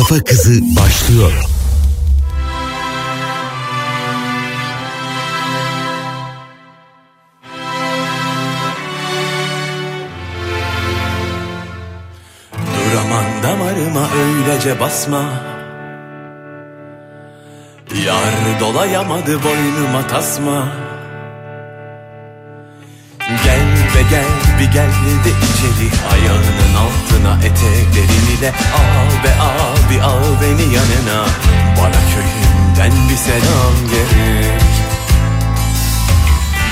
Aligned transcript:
Mustafa 0.00 0.24
Kızı 0.24 0.60
başlıyor. 0.76 1.32
Duraman 12.74 13.42
damarıma 13.42 14.08
öylece 14.22 14.80
basma. 14.80 15.24
Yar 18.06 18.60
dolayamadı 18.60 19.44
boynuma 19.44 20.06
tasma. 20.06 20.68
Gel 23.44 23.66
be 23.94 24.02
gel 24.10 24.24
bir 24.60 24.72
gel 24.72 24.90
de 25.24 25.30
içeri. 25.30 25.90
Ayağının 26.12 26.74
altına 26.74 27.36
eteklerini 27.38 28.40
de 28.40 28.48
Al 28.48 29.24
be 29.24 29.40
al 29.40 29.79
bir 29.90 30.00
al 30.00 30.22
beni 30.42 30.74
yanına. 30.74 31.24
Bana 31.78 32.00
köyümden 32.12 33.08
bir 33.08 33.16
selam 33.16 33.74
gerek 33.90 34.62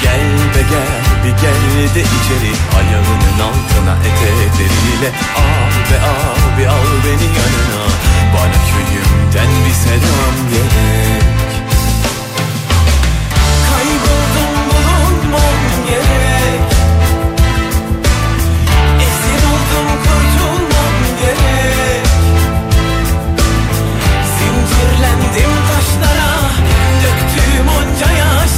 Gel 0.02 0.20
be 0.55 0.62
gel 0.70 1.05
bir 1.24 1.30
gel 1.43 1.95
de 1.95 2.01
içeri. 2.01 2.52
Ayağının 2.79 3.41
altına 3.48 3.95
etekleriyle 4.09 5.09
Al 5.37 5.93
be 5.93 6.07
al 6.07 6.59
bir 6.59 6.66
al 6.66 6.88
beni 7.05 7.29
yanına. 7.38 7.84
Bana 8.34 8.59
köyümden 8.70 9.65
bir 9.66 9.74
selam 9.74 10.35
gerek 10.51 11.38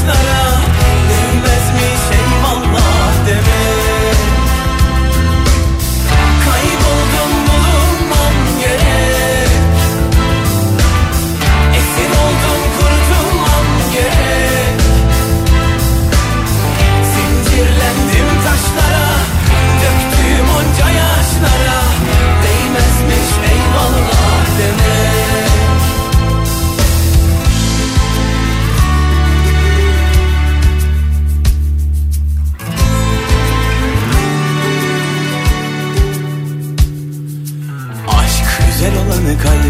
not 0.03 0.17
a 0.17 0.40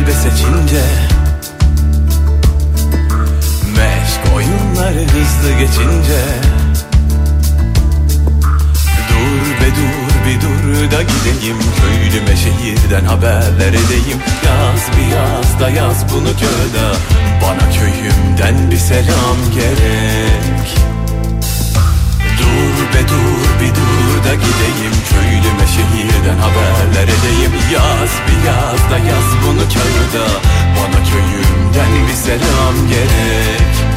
kalbe 0.00 0.12
seçince 0.12 0.82
Meşk 3.76 4.34
oyunları 4.34 5.00
hızlı 5.00 5.52
geçince 5.58 6.20
Dur 9.08 9.60
be 9.60 9.70
dur 9.76 10.26
bir 10.26 10.40
dur 10.40 10.90
da 10.90 11.02
gideyim. 11.02 11.56
Köylüme 11.80 12.36
şehirden 12.36 13.04
haberler 13.04 13.68
edeyim. 13.68 14.20
Yaz 14.46 14.96
bir 14.96 15.16
yaz 15.16 15.60
da 15.60 15.70
yaz 15.70 16.14
bunu 16.14 16.24
kağıda 16.28 16.96
Bana 17.42 17.70
köyümden 17.72 18.70
bir 18.70 18.78
selam 18.78 19.36
gerek 19.54 20.79
Dur 22.50 22.94
be 22.94 23.02
dur 23.08 23.42
bir 23.60 23.72
dur 23.78 24.24
da 24.24 24.34
gideyim. 24.34 24.94
Köylüme 25.10 25.66
şehirden 25.76 26.38
haberler 26.38 27.04
edeyim. 27.04 27.52
Yaz 27.72 28.12
bir 28.26 28.46
yaz 28.48 28.90
da 28.90 28.98
yaz 29.10 29.28
bunu 29.42 29.64
kağıda 29.74 30.26
Bana 30.76 31.04
köyümden 31.10 32.08
bir 32.08 32.14
selam 32.14 32.88
gerek 32.88 33.89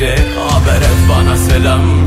gece 0.00 0.14
Haber 0.36 0.82
et 0.82 1.08
bana 1.08 1.36
selam. 1.36 1.99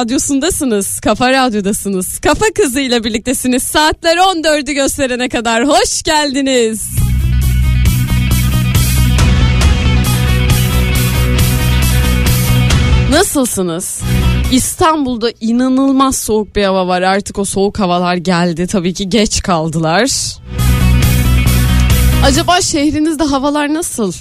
Radyosundasınız. 0.00 1.00
Kafa 1.00 1.32
radyodasınız. 1.32 2.18
Kafa 2.18 2.46
kızıyla 2.54 3.04
birliktesiniz. 3.04 3.62
Saatler 3.62 4.16
14'ü 4.16 4.72
gösterene 4.72 5.28
kadar 5.28 5.68
hoş 5.68 6.02
geldiniz. 6.02 6.82
Nasılsınız? 13.10 14.00
İstanbul'da 14.52 15.30
inanılmaz 15.40 16.16
soğuk 16.16 16.56
bir 16.56 16.64
hava 16.64 16.86
var. 16.86 17.02
Artık 17.02 17.38
o 17.38 17.44
soğuk 17.44 17.80
havalar 17.80 18.16
geldi. 18.16 18.66
Tabii 18.66 18.94
ki 18.94 19.08
geç 19.08 19.42
kaldılar. 19.42 20.10
Acaba 22.24 22.60
şehrinizde 22.60 23.24
havalar 23.24 23.74
nasıl? 23.74 24.12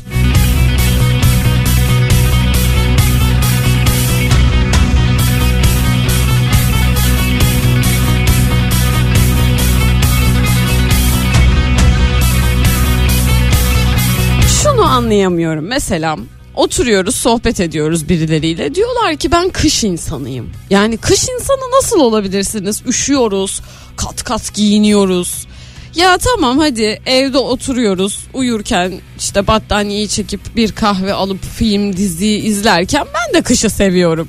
Anlayamıyorum. 14.90 15.66
Mesela 15.66 16.18
oturuyoruz 16.56 17.16
sohbet 17.16 17.60
ediyoruz 17.60 18.10
birileriyle 18.10 18.76
diyorlar 18.76 19.16
ki 19.16 19.32
ben 19.32 19.50
kış 19.50 19.84
insanıyım. 19.84 20.50
Yani 20.70 20.98
kış 20.98 21.30
insanı 21.30 21.72
nasıl 21.78 22.00
olabilirsiniz? 22.00 22.82
Üşüyoruz, 22.88 23.62
kat 23.98 24.24
kat 24.24 24.54
giyiniyoruz. 24.54 25.48
Ya 25.96 26.18
tamam 26.18 26.60
hadi 26.60 27.02
evde 27.06 27.38
oturuyoruz 27.38 28.20
uyurken 28.34 28.94
işte 29.20 29.48
battaniyeyi 29.48 30.08
çekip 30.08 30.56
bir 30.56 30.72
kahve 30.72 31.14
alıp 31.14 31.44
film 31.58 31.98
dizi 31.98 32.28
izlerken 32.28 33.06
ben 33.14 33.34
de 33.34 33.44
kışı 33.44 33.70
seviyorum. 33.70 34.28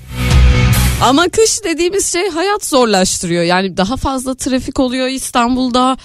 Ama 1.03 1.29
kış 1.29 1.65
dediğimiz 1.65 2.13
şey 2.13 2.31
hayat 2.31 2.65
zorlaştırıyor. 2.65 3.43
Yani 3.43 3.77
daha 3.77 3.97
fazla 3.97 4.35
trafik 4.35 4.81
oluyor 4.81 5.09
İstanbul'da. 5.09 5.97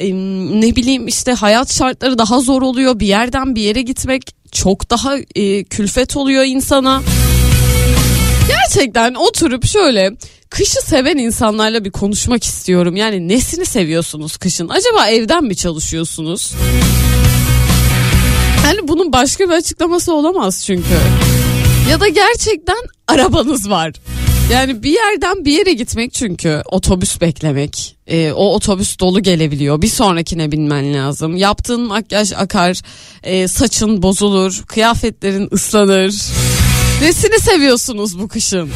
Ne 0.00 0.76
bileyim 0.76 1.08
işte 1.08 1.32
hayat 1.32 1.72
şartları 1.74 2.18
daha 2.18 2.40
zor 2.40 2.62
oluyor. 2.62 3.00
Bir 3.00 3.06
yerden 3.06 3.54
bir 3.54 3.62
yere 3.62 3.82
gitmek 3.82 4.22
çok 4.52 4.90
daha 4.90 5.16
e, 5.34 5.64
külfet 5.64 6.16
oluyor 6.16 6.44
insana. 6.44 7.02
Gerçekten 8.48 9.14
oturup 9.14 9.66
şöyle 9.66 10.10
kışı 10.50 10.80
seven 10.82 11.16
insanlarla 11.16 11.84
bir 11.84 11.90
konuşmak 11.90 12.44
istiyorum. 12.44 12.96
Yani 12.96 13.28
nesini 13.28 13.66
seviyorsunuz 13.66 14.36
kışın? 14.36 14.68
Acaba 14.68 15.08
evden 15.08 15.44
mi 15.44 15.56
çalışıyorsunuz? 15.56 16.52
Yani 18.64 18.88
bunun 18.88 19.12
başka 19.12 19.44
bir 19.44 19.54
açıklaması 19.54 20.14
olamaz 20.14 20.64
çünkü. 20.66 20.94
Ya 21.90 22.00
da 22.00 22.08
gerçekten 22.08 22.76
arabanız 23.08 23.70
var. 23.70 23.92
Yani 24.52 24.82
bir 24.82 24.90
yerden 24.90 25.44
bir 25.44 25.52
yere 25.52 25.72
gitmek 25.72 26.12
çünkü 26.12 26.62
otobüs 26.70 27.20
beklemek. 27.20 27.96
E, 28.06 28.32
o 28.32 28.54
otobüs 28.54 28.98
dolu 28.98 29.22
gelebiliyor. 29.22 29.82
Bir 29.82 29.88
sonrakine 29.88 30.52
binmen 30.52 30.94
lazım. 30.94 31.36
Yaptığın 31.36 31.80
makyaj 31.80 32.32
akar, 32.32 32.80
e, 33.22 33.48
saçın 33.48 34.02
bozulur, 34.02 34.62
kıyafetlerin 34.66 35.48
ıslanır. 35.52 36.14
Nesini 37.02 37.40
seviyorsunuz 37.40 38.18
bu 38.18 38.28
kışın? 38.28 38.70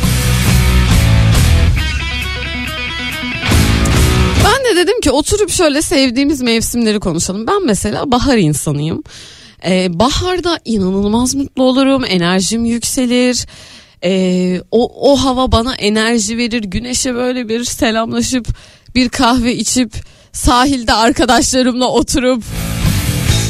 Ben 4.44 4.64
de 4.64 4.76
dedim 4.76 5.00
ki 5.00 5.10
oturup 5.10 5.50
şöyle 5.50 5.82
sevdiğimiz 5.82 6.40
mevsimleri 6.42 7.00
konuşalım. 7.00 7.46
Ben 7.46 7.66
mesela 7.66 8.10
bahar 8.12 8.36
insanıyım. 8.36 9.02
Ee, 9.66 9.98
baharda 9.98 10.60
inanılmaz 10.64 11.34
mutlu 11.34 11.62
olurum, 11.62 12.04
enerjim 12.04 12.64
yükselir. 12.64 13.46
Ee, 14.04 14.60
o, 14.70 15.10
o 15.12 15.16
hava 15.16 15.52
bana 15.52 15.74
enerji 15.74 16.38
verir. 16.38 16.62
Güneşe 16.62 17.14
böyle 17.14 17.48
bir 17.48 17.64
selamlaşıp 17.64 18.46
bir 18.94 19.08
kahve 19.08 19.54
içip 19.54 19.92
sahilde 20.32 20.92
arkadaşlarımla 20.92 21.88
oturup 21.88 22.42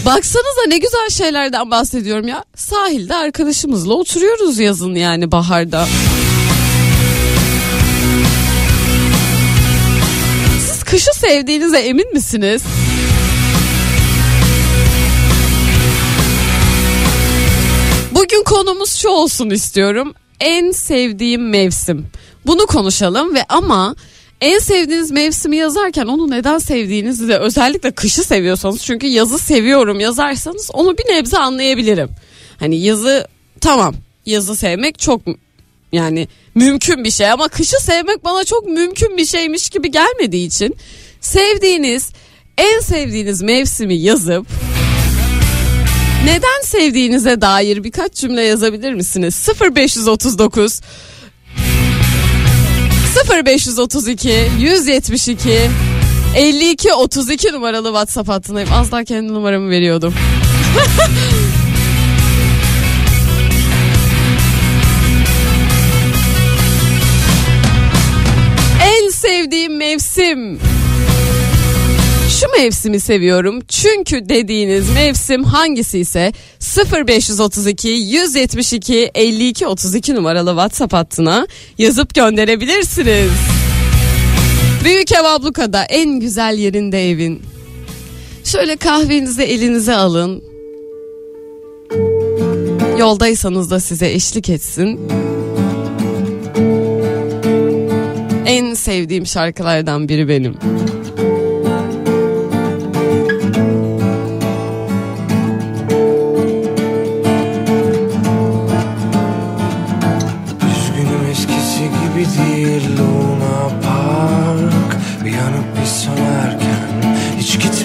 Baksanıza 0.06 0.67
ne 0.69 0.79
güzel 0.79 1.09
şeylerden 1.11 1.71
bahsediyorum 1.71 2.29
ya. 2.29 2.45
Sahilde 2.56 3.15
arkadaşımızla 3.15 3.95
oturuyoruz 3.95 4.59
yazın 4.59 4.95
yani 4.95 5.33
baharda. 5.33 5.87
Siz 10.61 10.83
kışı 10.85 11.11
sevdiğinize 11.15 11.79
emin 11.79 12.12
misiniz? 12.12 12.62
Bugün 18.15 18.44
konumuz 18.44 18.94
şu 18.94 19.09
olsun 19.09 19.51
istiyorum. 19.51 20.15
En 20.40 20.70
sevdiğim 20.70 21.49
mevsim. 21.49 22.06
Bunu 22.46 22.67
konuşalım 22.67 23.35
ve 23.35 23.44
ama 23.49 23.94
en 24.40 24.58
sevdiğiniz 24.58 25.11
mevsimi 25.11 25.56
yazarken 25.56 26.06
onu 26.06 26.31
neden 26.31 26.58
sevdiğinizi 26.58 27.29
de 27.29 27.38
özellikle 27.38 27.90
kışı 27.90 28.23
seviyorsanız 28.23 28.82
çünkü 28.82 29.06
yazı 29.06 29.38
seviyorum 29.38 30.00
yazarsanız 30.00 30.70
onu 30.73 30.99
bir 30.99 31.14
nebze 31.14 31.38
anlayabilirim. 31.38 32.08
Hani 32.61 32.81
yazı 32.81 33.29
tamam 33.61 33.94
yazı 34.26 34.56
sevmek 34.56 34.99
çok 34.99 35.20
yani 35.93 36.29
mümkün 36.55 37.05
bir 37.05 37.11
şey 37.11 37.31
ama 37.31 37.49
kışı 37.49 37.76
sevmek 37.81 38.25
bana 38.25 38.44
çok 38.44 38.67
mümkün 38.67 39.17
bir 39.17 39.26
şeymiş 39.26 39.70
gibi 39.70 39.91
gelmediği 39.91 40.46
için 40.46 40.76
sevdiğiniz 41.20 42.11
en 42.58 42.81
sevdiğiniz 42.81 43.43
mevsimi 43.43 43.94
yazıp 43.94 44.46
neden 46.29 46.63
sevdiğinize 46.63 47.41
dair 47.41 47.85
birkaç 47.85 48.15
cümle 48.15 48.43
yazabilir 48.43 48.93
misiniz? 48.93 49.49
0539 49.77 50.81
0532 53.47 54.35
172 54.59 55.59
52 56.37 56.93
32 56.93 57.53
numaralı 57.53 57.89
WhatsApp 57.89 58.29
hattındayım. 58.29 58.69
Az 58.73 58.93
daha 58.93 59.05
kendi 59.05 59.33
numaramı 59.33 59.71
veriyordum. 59.71 60.15
en 69.05 69.11
sevdiğim 69.11 69.77
mevsim. 69.77 70.61
Şu 72.40 72.46
mevsimi 72.62 73.00
seviyorum 73.00 73.61
çünkü 73.69 74.29
dediğiniz 74.29 74.90
mevsim 74.90 75.44
hangisi 75.44 75.99
ise 75.99 76.32
0532 77.06 77.88
172 77.88 79.11
52 79.14 79.67
32 79.67 80.14
numaralı 80.14 80.50
WhatsApp 80.50 80.93
hattına 80.93 81.46
yazıp 81.79 82.14
gönderebilirsiniz. 82.14 83.31
Büyük 84.85 85.12
ev 85.12 85.25
ablukada 85.25 85.85
en 85.85 86.20
güzel 86.20 86.58
yerinde 86.58 87.11
evin. 87.11 87.43
Şöyle 88.44 88.76
kahvenizi 88.76 89.43
elinize 89.43 89.94
alın. 89.94 90.44
Yoldaysanız 92.98 93.70
da 93.70 93.81
size 93.81 94.10
eşlik 94.10 94.48
etsin. 94.48 95.01
En 98.46 98.74
sevdiğim 98.74 99.27
şarkılardan 99.27 100.08
biri 100.08 100.29
benim. 100.29 100.55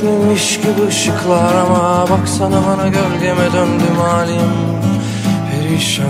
Hiç 0.03 0.09
gitmemiş 0.09 0.57
gibi 0.57 0.87
ışıklar 0.87 1.55
ama 1.55 2.05
Baksana 2.09 2.61
bana 2.67 2.87
gölgeme 2.87 3.53
döndüm 3.53 3.95
halim 4.01 4.51
Perişan 5.51 6.07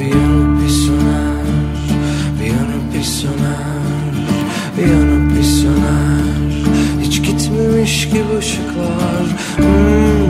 bir 0.00 0.14
yanıp 0.14 0.62
bir 0.62 0.68
söner 0.68 1.46
Bir 2.40 2.46
yanıp 2.46 2.94
bir 2.94 3.02
söner 3.02 4.14
Bir 4.78 4.86
yanıp 4.86 5.38
bir 5.38 5.42
söner 5.42 6.64
Hiç 7.02 7.22
gitmemiş 7.22 8.08
gibi 8.08 8.38
ışıklar 8.38 9.26
Hmm. 9.56 10.21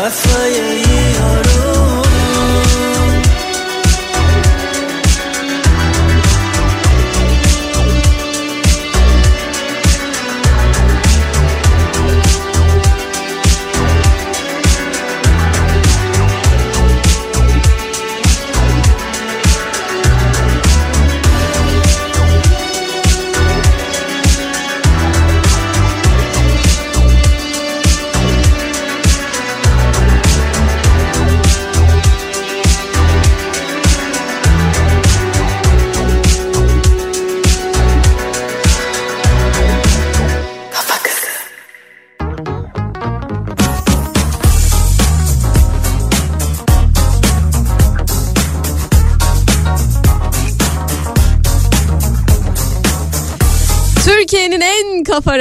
Kafayı 0.00 0.54
yiyorum 0.54 1.09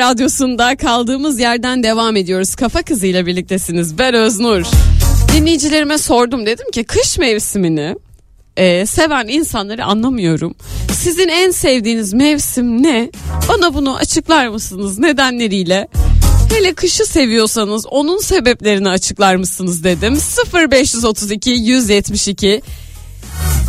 radyosunda 0.10 0.76
kaldığımız 0.76 1.40
yerden 1.40 1.84
devam 1.84 2.16
ediyoruz. 2.16 2.56
Kafa 2.56 2.82
kızıyla 2.82 3.26
birliktesiniz. 3.26 3.98
Ben 3.98 4.14
Öznur. 4.14 4.64
Dinleyicilerime 5.34 5.98
sordum 5.98 6.46
dedim 6.46 6.72
ki 6.72 6.84
kış 6.84 7.18
mevsimini 7.18 7.96
e, 8.58 8.86
seven 8.86 9.28
insanları 9.28 9.86
anlamıyorum. 9.86 10.56
Sizin 10.94 11.28
en 11.28 11.52
sevdiğiniz 11.52 12.14
mevsim 12.14 12.84
ne? 12.84 13.12
Bana 13.50 13.74
bunu 13.74 13.96
açıklar 13.96 14.48
mısınız 14.48 15.00
nedenleriyle? 15.00 15.88
Hele 16.54 16.74
kışı 16.74 17.06
seviyorsanız 17.06 17.86
onun 17.86 18.20
sebeplerini 18.20 18.90
açıklar 18.90 19.36
mısınız 19.36 19.84
dedim. 19.84 20.18
0532 20.54 21.50
172 21.50 22.62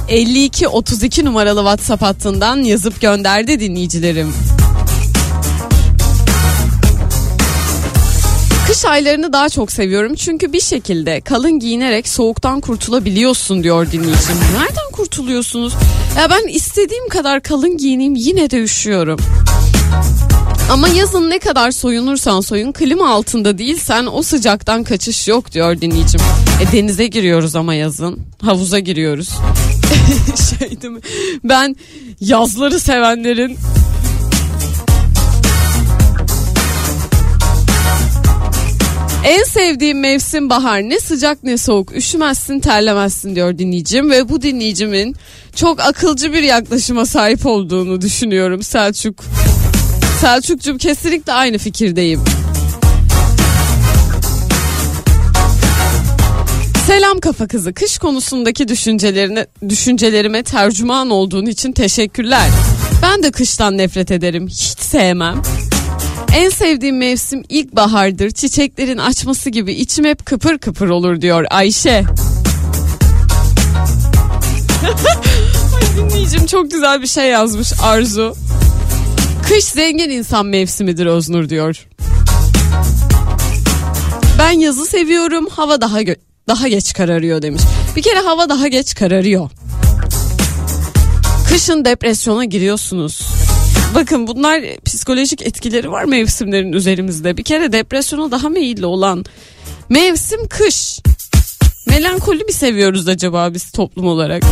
52 0.08 0.68
32 0.68 1.24
numaralı 1.24 1.60
WhatsApp 1.60 2.02
hattından 2.02 2.56
yazıp 2.56 3.00
gönderdi 3.00 3.60
dinleyicilerim. 3.60 4.32
Kış 8.80 8.90
aylarını 8.90 9.32
daha 9.32 9.48
çok 9.48 9.72
seviyorum 9.72 10.14
çünkü 10.14 10.52
bir 10.52 10.60
şekilde 10.60 11.20
kalın 11.20 11.58
giyinerek 11.58 12.08
soğuktan 12.08 12.60
kurtulabiliyorsun 12.60 13.62
diyor 13.62 13.92
dinleyicim. 13.92 14.36
Nereden 14.58 14.90
kurtuluyorsunuz? 14.92 15.74
Ya 16.18 16.30
ben 16.30 16.48
istediğim 16.48 17.08
kadar 17.08 17.42
kalın 17.42 17.76
giyineyim 17.76 18.14
yine 18.14 18.50
de 18.50 18.62
üşüyorum. 18.62 19.20
Ama 20.70 20.88
yazın 20.88 21.30
ne 21.30 21.38
kadar 21.38 21.70
soyunursan 21.70 22.40
soyun 22.40 22.72
klima 22.72 23.10
altında 23.10 23.58
değilsen 23.58 24.06
o 24.12 24.22
sıcaktan 24.22 24.84
kaçış 24.84 25.28
yok 25.28 25.52
diyor 25.52 25.80
dinleyicim. 25.80 26.20
E 26.62 26.76
denize 26.76 27.06
giriyoruz 27.06 27.56
ama 27.56 27.74
yazın. 27.74 28.20
Havuza 28.42 28.78
giriyoruz. 28.78 29.28
şey 30.60 30.82
değil 30.82 30.94
mi? 30.94 31.00
Ben 31.44 31.76
yazları 32.20 32.80
sevenlerin 32.80 33.58
En 39.24 39.44
sevdiğim 39.44 40.00
mevsim 40.00 40.50
bahar. 40.50 40.82
Ne 40.82 41.00
sıcak 41.00 41.44
ne 41.44 41.58
soğuk. 41.58 41.96
Üşümezsin 41.96 42.60
terlemezsin 42.60 43.34
diyor 43.34 43.58
dinleyicim. 43.58 44.10
Ve 44.10 44.28
bu 44.28 44.42
dinleyicimin 44.42 45.16
çok 45.56 45.80
akılcı 45.80 46.32
bir 46.32 46.42
yaklaşıma 46.42 47.06
sahip 47.06 47.46
olduğunu 47.46 48.00
düşünüyorum 48.00 48.62
Selçuk. 48.62 49.24
Selçukcuğum 50.20 50.78
kesinlikle 50.78 51.32
aynı 51.32 51.58
fikirdeyim. 51.58 52.20
Selam 56.86 57.20
kafa 57.20 57.46
kızı. 57.46 57.74
Kış 57.74 57.98
konusundaki 57.98 58.68
düşüncelerine 58.68 59.46
düşüncelerime 59.68 60.42
tercüman 60.42 61.10
olduğun 61.10 61.46
için 61.46 61.72
teşekkürler. 61.72 62.48
Ben 63.02 63.22
de 63.22 63.30
kıştan 63.30 63.78
nefret 63.78 64.10
ederim. 64.10 64.48
Hiç 64.48 64.78
sevmem. 64.78 65.42
En 66.34 66.48
sevdiğim 66.48 66.98
mevsim 66.98 67.42
ilkbahardır. 67.48 68.30
Çiçeklerin 68.30 68.98
açması 68.98 69.50
gibi 69.50 69.72
içim 69.72 70.04
hep 70.04 70.26
kıpır 70.26 70.58
kıpır 70.58 70.88
olur 70.88 71.20
diyor 71.20 71.44
Ayşe. 71.50 71.90
Ay 75.76 75.96
dinleyicim 75.96 76.46
çok 76.46 76.70
güzel 76.70 77.02
bir 77.02 77.06
şey 77.06 77.24
yazmış 77.30 77.72
Arzu. 77.82 78.34
Kış 79.48 79.64
zengin 79.64 80.10
insan 80.10 80.46
mevsimidir 80.46 81.06
Öznur 81.06 81.48
diyor. 81.48 81.86
Ben 84.38 84.50
yazı 84.50 84.86
seviyorum. 84.86 85.48
Hava 85.50 85.80
daha 85.80 86.02
gö- 86.02 86.18
daha 86.48 86.68
geç 86.68 86.92
kararıyor 86.92 87.42
demiş. 87.42 87.62
Bir 87.96 88.02
kere 88.02 88.18
hava 88.18 88.48
daha 88.48 88.68
geç 88.68 88.94
kararıyor. 88.94 89.50
Kışın 91.48 91.84
depresyona 91.84 92.44
giriyorsunuz. 92.44 93.22
Bakın 93.94 94.26
bunlar 94.26 94.62
psikolojik 94.84 95.42
etkileri 95.42 95.90
var 95.90 96.04
mevsimlerin 96.04 96.72
üzerimizde. 96.72 97.36
Bir 97.36 97.44
kere 97.44 97.72
depresyona 97.72 98.30
daha 98.30 98.48
meyilli 98.48 98.86
olan 98.86 99.24
mevsim 99.88 100.48
kış. 100.48 101.00
Melankoli 101.86 102.44
mi 102.44 102.52
seviyoruz 102.52 103.08
acaba 103.08 103.54
biz 103.54 103.70
toplum 103.70 104.06
olarak? 104.06 104.42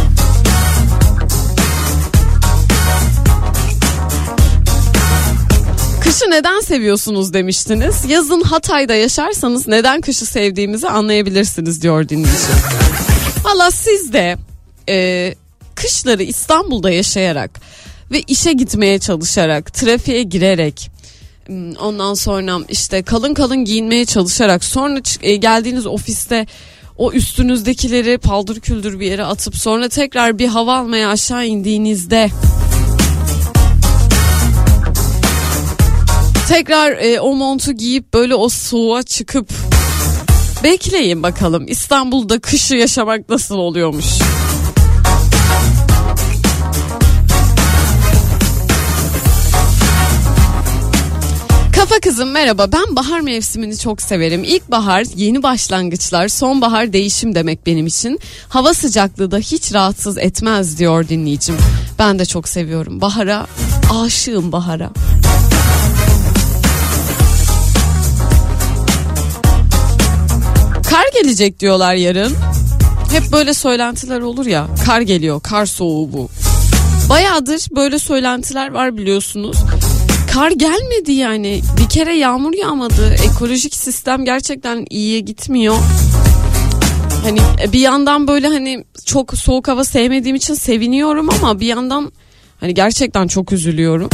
Kışı 6.02 6.30
neden 6.30 6.60
seviyorsunuz 6.60 7.32
demiştiniz. 7.32 8.04
Yazın 8.08 8.40
Hatay'da 8.40 8.94
yaşarsanız 8.94 9.68
neden 9.68 10.00
kışı 10.00 10.26
sevdiğimizi 10.26 10.88
anlayabilirsiniz 10.88 11.82
diyor 11.82 12.08
dinleyici. 12.08 12.52
Valla 13.44 13.70
siz 13.70 14.12
de 14.12 14.36
e, 14.88 15.34
kışları 15.74 16.22
İstanbul'da 16.22 16.90
yaşayarak 16.90 17.60
ve 18.10 18.22
işe 18.22 18.52
gitmeye 18.52 18.98
çalışarak, 18.98 19.74
trafiğe 19.74 20.22
girerek, 20.22 20.90
ondan 21.80 22.14
sonra 22.14 22.58
işte 22.68 23.02
kalın 23.02 23.34
kalın 23.34 23.64
giyinmeye 23.64 24.04
çalışarak 24.04 24.64
sonra 24.64 25.00
e, 25.22 25.36
geldiğiniz 25.36 25.86
ofiste 25.86 26.46
o 26.98 27.12
üstünüzdekileri 27.12 28.18
paldır 28.18 28.60
küldür 28.60 29.00
bir 29.00 29.06
yere 29.06 29.24
atıp 29.24 29.56
sonra 29.56 29.88
tekrar 29.88 30.38
bir 30.38 30.48
hava 30.48 30.76
almaya 30.78 31.10
aşağı 31.10 31.46
indiğinizde 31.46 32.30
tekrar 36.48 36.92
e, 36.92 37.20
o 37.20 37.34
montu 37.34 37.72
giyip 37.72 38.14
böyle 38.14 38.34
o 38.34 38.48
soğuğa 38.48 39.02
çıkıp 39.02 39.50
bekleyin 40.64 41.22
bakalım 41.22 41.64
İstanbul'da 41.68 42.38
kışı 42.38 42.74
yaşamak 42.74 43.28
nasıl 43.28 43.56
oluyormuş. 43.56 44.06
Kafa 51.88 52.00
kızım 52.00 52.30
merhaba 52.30 52.72
ben 52.72 52.96
bahar 52.96 53.20
mevsimini 53.20 53.78
çok 53.78 54.02
severim. 54.02 54.44
İlkbahar 54.44 55.04
yeni 55.16 55.42
başlangıçlar 55.42 56.28
sonbahar 56.28 56.92
değişim 56.92 57.34
demek 57.34 57.66
benim 57.66 57.86
için. 57.86 58.18
Hava 58.48 58.74
sıcaklığı 58.74 59.30
da 59.30 59.38
hiç 59.38 59.74
rahatsız 59.74 60.18
etmez 60.18 60.78
diyor 60.78 61.08
dinleyicim. 61.08 61.56
Ben 61.98 62.18
de 62.18 62.24
çok 62.24 62.48
seviyorum 62.48 63.00
bahara 63.00 63.46
aşığım 63.90 64.52
bahara. 64.52 64.90
Kar 70.90 71.22
gelecek 71.22 71.60
diyorlar 71.60 71.94
yarın. 71.94 72.32
Hep 73.12 73.32
böyle 73.32 73.54
söylentiler 73.54 74.20
olur 74.20 74.46
ya 74.46 74.66
kar 74.86 75.00
geliyor 75.00 75.40
kar 75.40 75.66
soğuğu 75.66 76.12
bu. 76.12 76.28
Bayağıdır 77.08 77.66
böyle 77.76 77.98
söylentiler 77.98 78.72
var 78.72 78.96
biliyorsunuz. 78.96 79.56
Kar 80.38 80.50
gelmedi 80.50 81.12
yani. 81.12 81.60
Bir 81.80 81.88
kere 81.88 82.14
yağmur 82.16 82.54
yağmadı. 82.54 83.14
Ekolojik 83.24 83.74
sistem 83.74 84.24
gerçekten 84.24 84.86
iyiye 84.90 85.20
gitmiyor. 85.20 85.76
Hani 87.22 87.38
bir 87.72 87.78
yandan 87.78 88.28
böyle 88.28 88.48
hani 88.48 88.84
çok 89.04 89.38
soğuk 89.38 89.68
hava 89.68 89.84
sevmediğim 89.84 90.36
için 90.36 90.54
seviniyorum 90.54 91.30
ama 91.30 91.60
bir 91.60 91.66
yandan 91.66 92.12
hani 92.60 92.74
gerçekten 92.74 93.26
çok 93.26 93.52
üzülüyorum. 93.52 94.10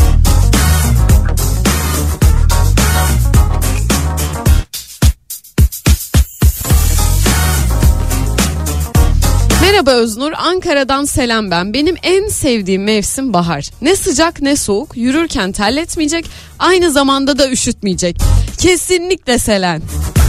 Merhaba 9.75 9.91
Öznur, 9.91 10.33
Ankara'dan 10.33 11.05
selam 11.05 11.51
ben. 11.51 11.75
Benim 11.75 11.97
en 12.03 12.29
sevdiğim 12.29 12.85
mevsim 12.85 13.33
bahar. 13.33 13.71
Ne 13.83 13.97
sıcak 13.97 14.43
ne 14.43 14.57
soğuk, 14.57 14.97
yürürken 14.97 15.53
terletmeyecek, 15.53 16.31
aynı 16.59 16.91
zamanda 16.91 17.39
da 17.39 17.51
üşütmeyecek. 17.51 18.17
Kesinlikle 18.59 19.39
Selen. 19.39 19.83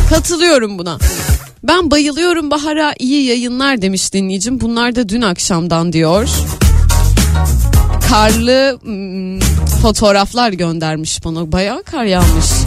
Katılıyorum 0.09 0.79
buna. 0.79 0.97
Ben 1.63 1.91
bayılıyorum 1.91 2.51
bahara 2.51 2.93
iyi 2.99 3.25
yayınlar 3.25 3.81
demiş 3.81 4.13
dinleyicim. 4.13 4.61
Bunlar 4.61 4.95
da 4.95 5.09
dün 5.09 5.21
akşamdan 5.21 5.93
diyor. 5.93 6.29
Karlı 8.09 8.79
hmm, 8.81 9.39
fotoğraflar 9.81 10.49
göndermiş 10.49 11.25
bana. 11.25 11.51
Bayağı 11.51 11.83
kar 11.83 12.03
yağmış. 12.03 12.64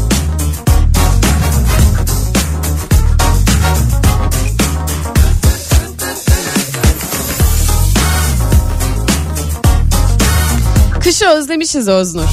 Kışı 11.18 11.30
özlemişiz 11.30 11.88
Öznur. 11.88 12.28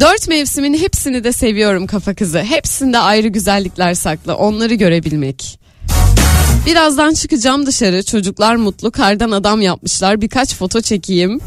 Dört 0.00 0.28
mevsimin 0.28 0.74
hepsini 0.74 1.24
de 1.24 1.32
seviyorum 1.32 1.86
kafa 1.86 2.14
kızı. 2.14 2.38
Hepsinde 2.42 2.98
ayrı 2.98 3.28
güzellikler 3.28 3.94
saklı. 3.94 4.34
Onları 4.34 4.74
görebilmek. 4.74 5.60
Birazdan 6.66 7.14
çıkacağım 7.14 7.66
dışarı. 7.66 8.02
Çocuklar 8.02 8.56
mutlu. 8.56 8.90
Kardan 8.90 9.30
adam 9.30 9.60
yapmışlar. 9.60 10.20
Birkaç 10.20 10.54
foto 10.54 10.80
çekeyim. 10.80 11.40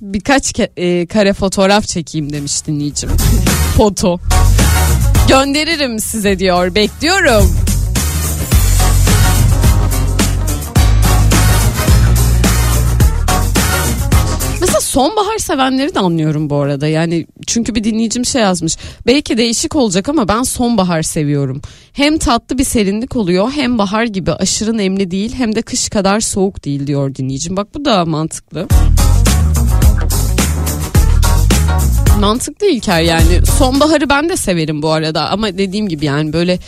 Birkaç 0.00 0.52
ke- 0.52 0.70
e, 0.76 1.06
kare 1.06 1.32
fotoğraf 1.32 1.86
çekeyim 1.86 2.32
demiş 2.32 2.66
dinleyicim. 2.66 3.10
foto. 3.76 4.20
Gönderirim 5.28 6.00
size 6.00 6.38
diyor. 6.38 6.74
Bekliyorum. 6.74 7.67
Sonbahar 14.98 15.38
sevenleri 15.38 15.94
de 15.94 16.00
anlıyorum 16.00 16.50
bu 16.50 16.56
arada. 16.56 16.88
Yani 16.88 17.26
çünkü 17.46 17.74
bir 17.74 17.84
dinleyicim 17.84 18.24
şey 18.24 18.42
yazmış. 18.42 18.76
Belki 19.06 19.38
değişik 19.38 19.76
olacak 19.76 20.08
ama 20.08 20.28
ben 20.28 20.42
sonbahar 20.42 21.02
seviyorum. 21.02 21.62
Hem 21.92 22.18
tatlı 22.18 22.58
bir 22.58 22.64
serinlik 22.64 23.16
oluyor 23.16 23.50
hem 23.50 23.78
bahar 23.78 24.04
gibi 24.04 24.32
aşırı 24.32 24.78
nemli 24.78 25.10
değil 25.10 25.34
hem 25.34 25.54
de 25.54 25.62
kış 25.62 25.88
kadar 25.88 26.20
soğuk 26.20 26.64
değil 26.64 26.86
diyor 26.86 27.14
dinleyicim. 27.14 27.56
Bak 27.56 27.74
bu 27.74 27.84
da 27.84 28.04
mantıklı. 28.04 28.66
Mantıklı 32.20 32.66
İlker 32.66 33.00
yani. 33.00 33.46
Sonbaharı 33.58 34.08
ben 34.08 34.28
de 34.28 34.36
severim 34.36 34.82
bu 34.82 34.90
arada 34.90 35.30
ama 35.30 35.58
dediğim 35.58 35.88
gibi 35.88 36.06
yani 36.06 36.32
böyle 36.32 36.58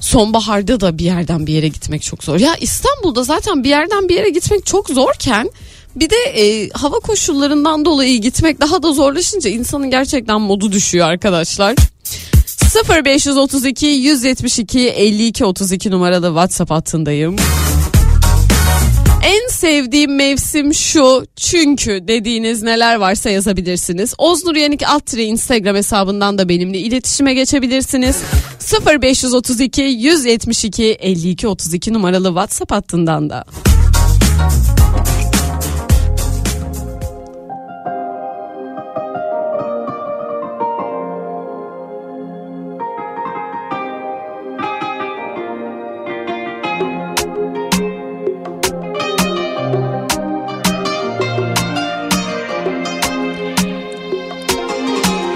sonbaharda 0.00 0.80
da 0.80 0.98
bir 0.98 1.04
yerden 1.04 1.46
bir 1.46 1.54
yere 1.54 1.68
gitmek 1.68 2.02
çok 2.02 2.24
zor. 2.24 2.38
Ya 2.38 2.56
İstanbul'da 2.60 3.22
zaten 3.22 3.64
bir 3.64 3.68
yerden 3.68 4.08
bir 4.08 4.14
yere 4.14 4.30
gitmek 4.30 4.66
çok 4.66 4.88
zorken 4.88 5.50
bir 5.96 6.10
de 6.10 6.16
e, 6.16 6.68
hava 6.70 6.98
koşullarından 6.98 7.84
dolayı 7.84 8.20
gitmek 8.20 8.60
daha 8.60 8.82
da 8.82 8.92
zorlaşınca 8.92 9.50
insanın 9.50 9.90
gerçekten 9.90 10.40
modu 10.40 10.72
düşüyor 10.72 11.08
arkadaşlar. 11.08 11.76
0532 13.04 13.86
172 13.86 14.88
52 14.88 15.44
32 15.44 15.90
numaralı 15.90 16.26
WhatsApp 16.26 16.70
hattındayım. 16.70 17.36
En 19.22 19.48
sevdiğim 19.48 20.16
mevsim 20.16 20.74
şu 20.74 21.26
çünkü 21.36 22.08
dediğiniz 22.08 22.62
neler 22.62 22.96
varsa 22.96 23.30
yazabilirsiniz. 23.30 24.14
Oznur 24.18 24.56
Yenik 24.56 24.82
Altre 24.88 25.24
Instagram 25.24 25.76
hesabından 25.76 26.38
da 26.38 26.48
benimle 26.48 26.78
iletişime 26.78 27.34
geçebilirsiniz. 27.34 28.16
0532 29.02 29.82
172 29.82 30.84
52 30.84 31.48
32 31.48 31.92
numaralı 31.92 32.28
WhatsApp 32.28 32.72
hattından 32.72 33.30
da. 33.30 33.44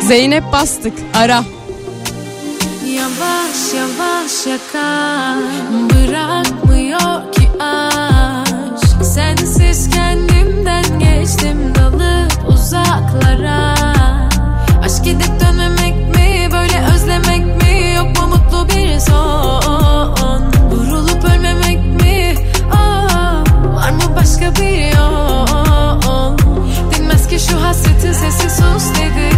Zeynep 0.09 0.53
bastık 0.53 0.93
ara. 1.15 1.45
Yavaş 2.87 3.75
yavaş 3.77 4.47
yakar 4.47 5.37
Bırakmıyor 5.91 7.33
ki 7.33 7.49
aşk. 7.63 9.05
Sensiz 9.05 9.91
kendimden 9.91 10.85
geçtim 10.99 11.73
dalıp 11.75 12.49
uzaklara. 12.49 13.75
Aşk 14.85 15.05
gidip 15.05 15.41
dönmemek 15.41 16.17
mi 16.17 16.49
böyle 16.53 16.87
özlemek 16.95 17.63
mi? 17.63 17.95
Yok 17.97 18.07
mu 18.21 18.27
mutlu 18.27 18.69
bir 18.69 18.99
son? 18.99 20.43
Vurulup 20.71 21.25
ölmemek 21.25 22.01
mi? 22.03 22.35
Aa, 22.73 23.43
Var 23.75 23.91
mı 23.91 24.17
başka 24.17 24.53
bir 24.63 24.97
yol? 24.97 26.39
Dinmez 26.97 27.29
ki 27.29 27.39
şu 27.51 27.63
hasretin 27.63 28.13
sesi 28.13 28.51
sus 28.51 28.85
dedikçe 28.91 29.34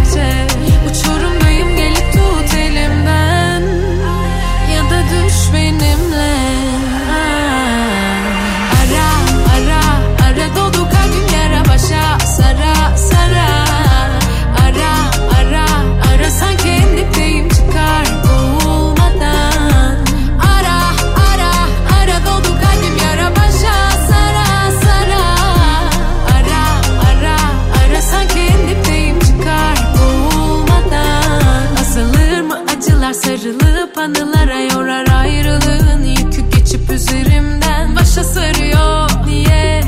anılara 34.07 34.59
yorar 34.59 35.07
ayrılığın 35.07 36.03
yükü 36.03 36.49
geçip 36.49 36.91
üzerimden. 36.91 37.95
Başa 37.95 38.23
sarıyor 38.23 39.09
niye 39.25 39.81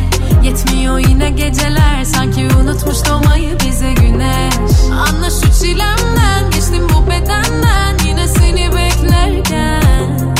yetmiyor 0.43 0.99
yine 0.99 1.29
geceler. 1.29 2.03
Sanki 2.03 2.47
unutmuş 2.61 2.97
doğmayı 3.09 3.49
bize 3.67 3.93
güneş. 3.93 4.53
Anla 4.91 5.29
şu 5.29 5.61
çilemden 5.61 6.51
geçtim 6.51 6.87
bu 6.89 7.07
bedenden. 7.07 7.97
Yine 8.07 8.27
seni 8.27 8.69
beklerken. 8.75 10.31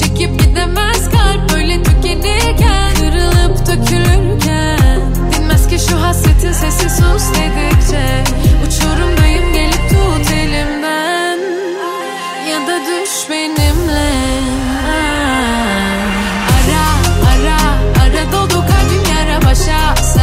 Çekip 0.00 0.40
gidemez 0.40 1.10
kalp 1.10 1.52
böyle 1.54 1.82
tükenirken. 1.82 2.94
Kırılıp 2.94 3.66
dökülürken. 3.66 5.00
Dinmez 5.32 5.68
ki 5.68 5.78
şu 5.88 6.02
hasretin 6.02 6.52
sesi 6.52 6.90
sus 6.90 7.24
dedikçe. 7.34 8.24
Uçurum 8.66 9.19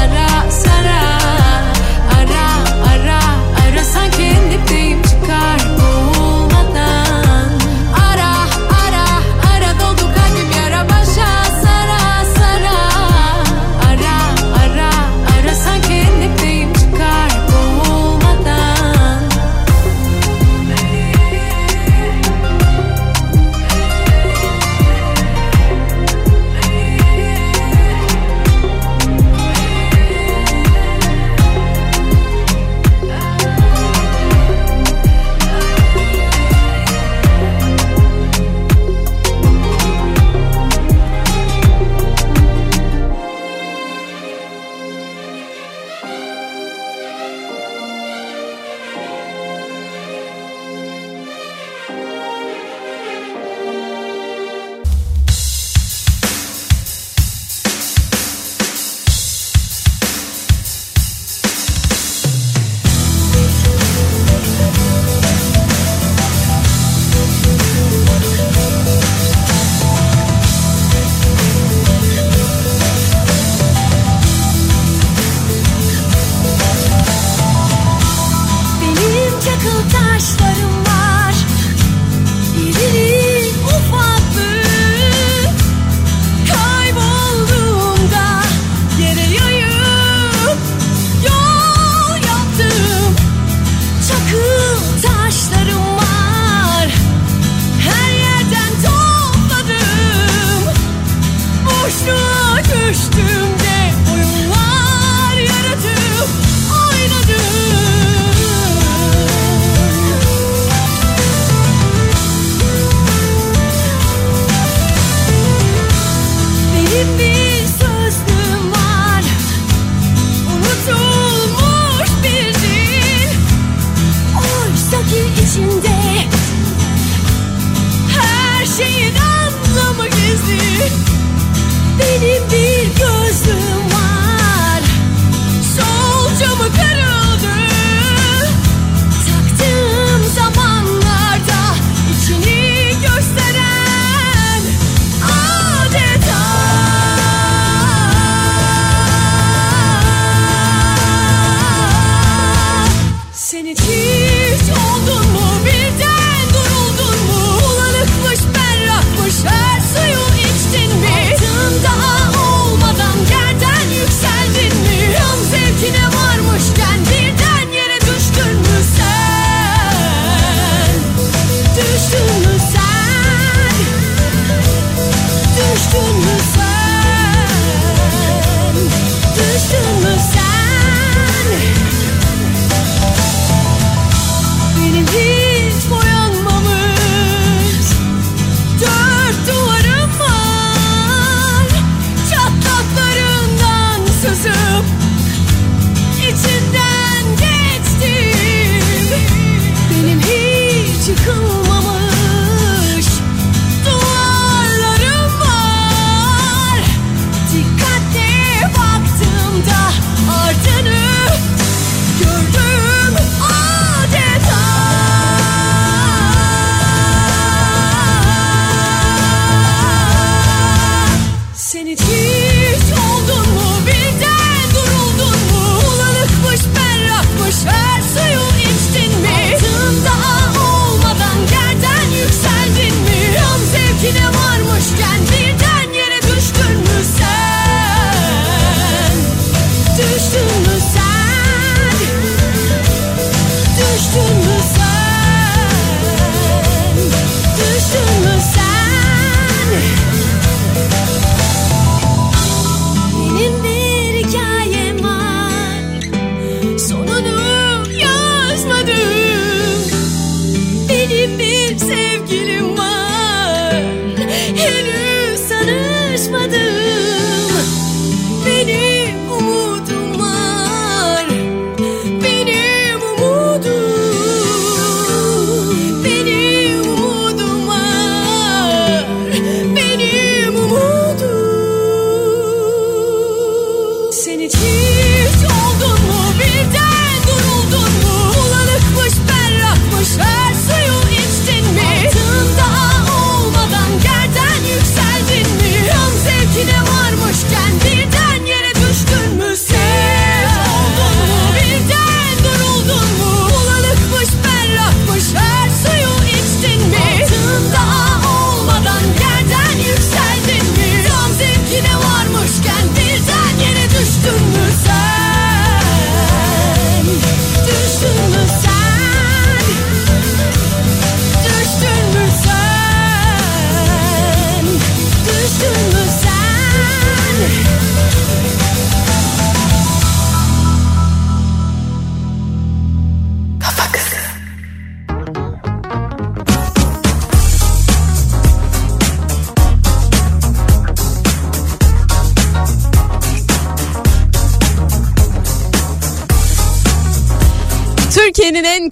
Sara, 0.07 0.49
Sara. 0.51 1.16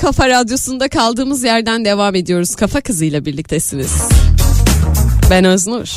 Kafa 0.05 0.29
radyosunda 0.29 0.87
kaldığımız 0.87 1.43
yerden 1.43 1.85
devam 1.85 2.15
ediyoruz. 2.15 2.55
Kafa 2.55 2.81
kızıyla 2.81 3.25
birliktesiniz. 3.25 3.91
Ben 5.29 5.45
Öznur. 5.45 5.87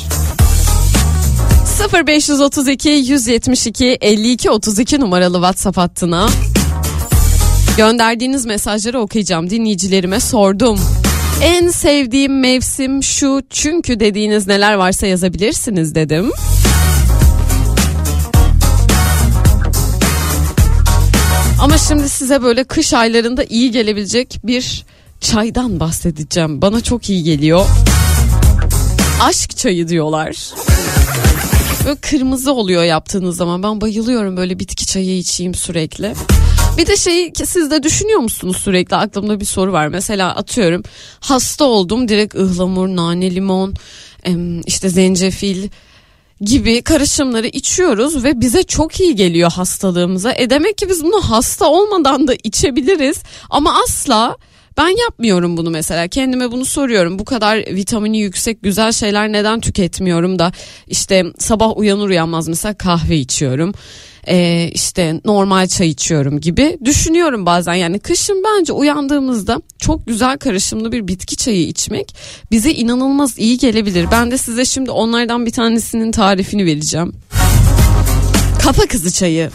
0532 2.07 2.89
172 2.89 3.85
52 4.01 4.49
32 4.49 4.99
numaralı 4.99 5.35
WhatsApp 5.35 5.77
hattına 5.77 6.29
gönderdiğiniz 7.77 8.45
mesajları 8.45 8.99
okuyacağım. 8.99 9.49
Dinleyicilerime 9.49 10.19
sordum. 10.19 10.79
En 11.43 11.67
sevdiğim 11.67 12.39
mevsim 12.39 13.03
şu 13.03 13.41
çünkü 13.49 13.99
dediğiniz 13.99 14.47
neler 14.47 14.73
varsa 14.73 15.07
yazabilirsiniz 15.07 15.95
dedim. 15.95 16.31
Ama 21.61 21.77
şimdi 21.77 22.09
size 22.09 22.41
böyle 22.41 22.63
kış 22.63 22.93
aylarında 22.93 23.43
iyi 23.43 23.71
gelebilecek 23.71 24.39
bir 24.43 24.85
çaydan 25.21 25.79
bahsedeceğim. 25.79 26.61
Bana 26.61 26.81
çok 26.81 27.09
iyi 27.09 27.23
geliyor. 27.23 27.65
Aşk 29.21 29.57
çayı 29.57 29.87
diyorlar. 29.87 30.35
Böyle 31.85 31.95
kırmızı 31.95 32.53
oluyor 32.53 32.83
yaptığınız 32.83 33.37
zaman. 33.37 33.63
Ben 33.63 33.81
bayılıyorum 33.81 34.37
böyle 34.37 34.59
bitki 34.59 34.85
çayı 34.85 35.17
içeyim 35.17 35.53
sürekli. 35.53 36.13
Bir 36.77 36.87
de 36.87 36.97
şeyi 36.97 37.33
siz 37.45 37.71
de 37.71 37.83
düşünüyor 37.83 38.19
musunuz 38.19 38.57
sürekli 38.57 38.95
aklımda 38.95 39.39
bir 39.39 39.45
soru 39.45 39.71
var. 39.71 39.87
Mesela 39.87 40.35
atıyorum 40.35 40.83
hasta 41.19 41.65
oldum 41.65 42.07
direkt 42.07 42.35
ıhlamur, 42.35 42.87
nane, 42.87 43.35
limon, 43.35 43.73
işte 44.65 44.89
zencefil 44.89 45.69
gibi 46.41 46.81
karışımları 46.81 47.47
içiyoruz 47.47 48.23
ve 48.23 48.41
bize 48.41 48.63
çok 48.63 48.99
iyi 48.99 49.15
geliyor 49.15 49.51
hastalığımıza. 49.51 50.33
E 50.33 50.49
demek 50.49 50.77
ki 50.77 50.89
biz 50.89 51.03
bunu 51.03 51.21
hasta 51.21 51.67
olmadan 51.69 52.27
da 52.27 52.33
içebiliriz 52.43 53.17
ama 53.49 53.81
asla 53.83 54.37
ben 54.79 55.01
yapmıyorum 55.03 55.57
bunu 55.57 55.69
mesela. 55.69 56.07
Kendime 56.07 56.51
bunu 56.51 56.65
soruyorum. 56.65 57.19
Bu 57.19 57.25
kadar 57.25 57.57
vitamini 57.57 58.19
yüksek 58.19 58.63
güzel 58.63 58.91
şeyler 58.91 59.31
neden 59.31 59.59
tüketmiyorum 59.59 60.39
da 60.39 60.51
işte 60.87 61.25
sabah 61.39 61.77
uyanır 61.77 62.09
uyanmaz 62.09 62.47
mesela 62.47 62.73
kahve 62.73 63.17
içiyorum 63.17 63.73
Ee, 64.27 64.69
işte 64.73 65.21
normal 65.25 65.67
çay 65.67 65.89
içiyorum 65.89 66.39
gibi 66.39 66.77
düşünüyorum 66.85 67.45
bazen. 67.45 67.73
Yani 67.73 67.99
kışın 67.99 68.43
bence 68.43 68.73
uyandığımızda 68.73 69.61
çok 69.79 70.07
güzel 70.07 70.37
karışımlı 70.37 70.91
bir 70.91 71.07
bitki 71.07 71.35
çayı 71.35 71.67
içmek 71.67 72.15
bize 72.51 72.71
inanılmaz 72.71 73.39
iyi 73.39 73.57
gelebilir. 73.57 74.05
Ben 74.11 74.31
de 74.31 74.37
size 74.37 74.65
şimdi 74.65 74.91
onlardan 74.91 75.45
bir 75.45 75.51
tanesinin 75.51 76.11
tarifini 76.11 76.65
vereceğim. 76.65 77.13
Kafa 78.63 78.87
kızı 78.87 79.11
çayı 79.11 79.49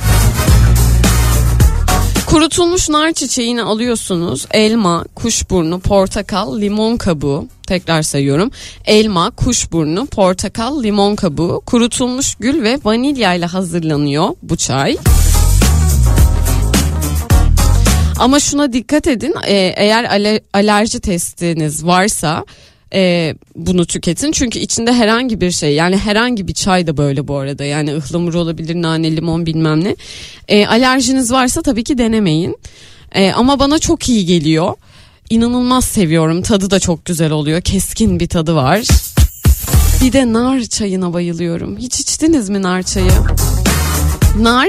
Kurutulmuş 2.26 2.88
nar 2.88 3.12
çiçeğini 3.12 3.62
alıyorsunuz. 3.62 4.46
Elma, 4.50 5.04
kuşburnu, 5.14 5.80
portakal, 5.80 6.60
limon 6.60 6.96
kabuğu. 6.96 7.46
Tekrar 7.66 8.02
sayıyorum. 8.02 8.50
Elma, 8.84 9.30
kuşburnu, 9.30 10.06
portakal, 10.06 10.82
limon 10.82 11.16
kabuğu, 11.16 11.62
kurutulmuş 11.66 12.34
gül 12.34 12.62
ve 12.62 12.78
vanilya 12.84 13.34
ile 13.34 13.46
hazırlanıyor 13.46 14.28
bu 14.42 14.56
çay. 14.56 14.96
Ama 18.18 18.40
şuna 18.40 18.72
dikkat 18.72 19.06
edin. 19.06 19.34
e, 19.46 19.54
eğer 19.76 20.04
ale- 20.04 20.40
alerji 20.52 21.00
testiniz 21.00 21.86
varsa 21.86 22.44
e, 22.92 23.34
bunu 23.56 23.86
tüketin. 23.86 24.32
Çünkü 24.32 24.58
içinde 24.58 24.92
herhangi 24.92 25.40
bir 25.40 25.50
şey 25.50 25.74
yani 25.74 25.96
herhangi 25.96 26.48
bir 26.48 26.54
çay 26.54 26.86
da 26.86 26.96
böyle 26.96 27.28
bu 27.28 27.36
arada. 27.36 27.64
Yani 27.64 27.94
ıhlamur 27.94 28.34
olabilir, 28.34 28.74
nane, 28.74 29.16
limon 29.16 29.46
bilmem 29.46 29.84
ne. 29.84 29.96
E, 30.48 30.66
alerjiniz 30.66 31.32
varsa 31.32 31.62
tabii 31.62 31.84
ki 31.84 31.98
denemeyin. 31.98 32.56
E, 33.14 33.32
ama 33.32 33.58
bana 33.58 33.78
çok 33.78 34.08
iyi 34.08 34.26
geliyor. 34.26 34.74
İnanılmaz 35.30 35.84
seviyorum. 35.84 36.42
Tadı 36.42 36.70
da 36.70 36.80
çok 36.80 37.04
güzel 37.04 37.30
oluyor. 37.30 37.60
Keskin 37.60 38.20
bir 38.20 38.28
tadı 38.28 38.54
var. 38.54 38.80
Bir 40.02 40.12
de 40.12 40.32
nar 40.32 40.60
çayına 40.60 41.12
bayılıyorum. 41.12 41.78
Hiç 41.78 42.00
içtiniz 42.00 42.48
mi 42.48 42.62
nar 42.62 42.82
çayı? 42.82 43.10
Nar 44.38 44.68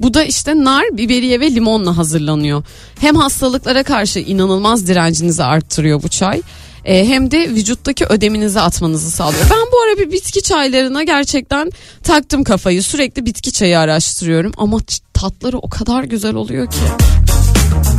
bu 0.00 0.14
da 0.14 0.24
işte 0.24 0.64
nar, 0.64 0.84
biberiye 0.92 1.40
ve 1.40 1.54
limonla 1.54 1.96
hazırlanıyor. 1.96 2.64
Hem 3.00 3.16
hastalıklara 3.16 3.82
karşı 3.82 4.18
inanılmaz 4.18 4.86
direncinizi 4.86 5.44
arttırıyor 5.44 6.02
bu 6.02 6.08
çay. 6.08 6.42
E, 6.86 7.08
hem 7.08 7.30
de 7.30 7.48
vücuttaki 7.48 8.06
ödeminizi 8.06 8.60
atmanızı 8.60 9.10
sağlıyor. 9.10 9.44
Ben 9.50 9.72
bu 9.72 9.80
ara 9.82 9.98
bir 9.98 10.12
bitki 10.12 10.42
çaylarına 10.42 11.02
gerçekten 11.02 11.70
taktım 12.02 12.44
kafayı. 12.44 12.82
Sürekli 12.82 13.26
bitki 13.26 13.52
çayı 13.52 13.78
araştırıyorum 13.78 14.52
ama 14.56 14.78
tatları 15.14 15.58
o 15.58 15.68
kadar 15.68 16.04
güzel 16.04 16.34
oluyor 16.34 16.70
ki. 16.70 16.78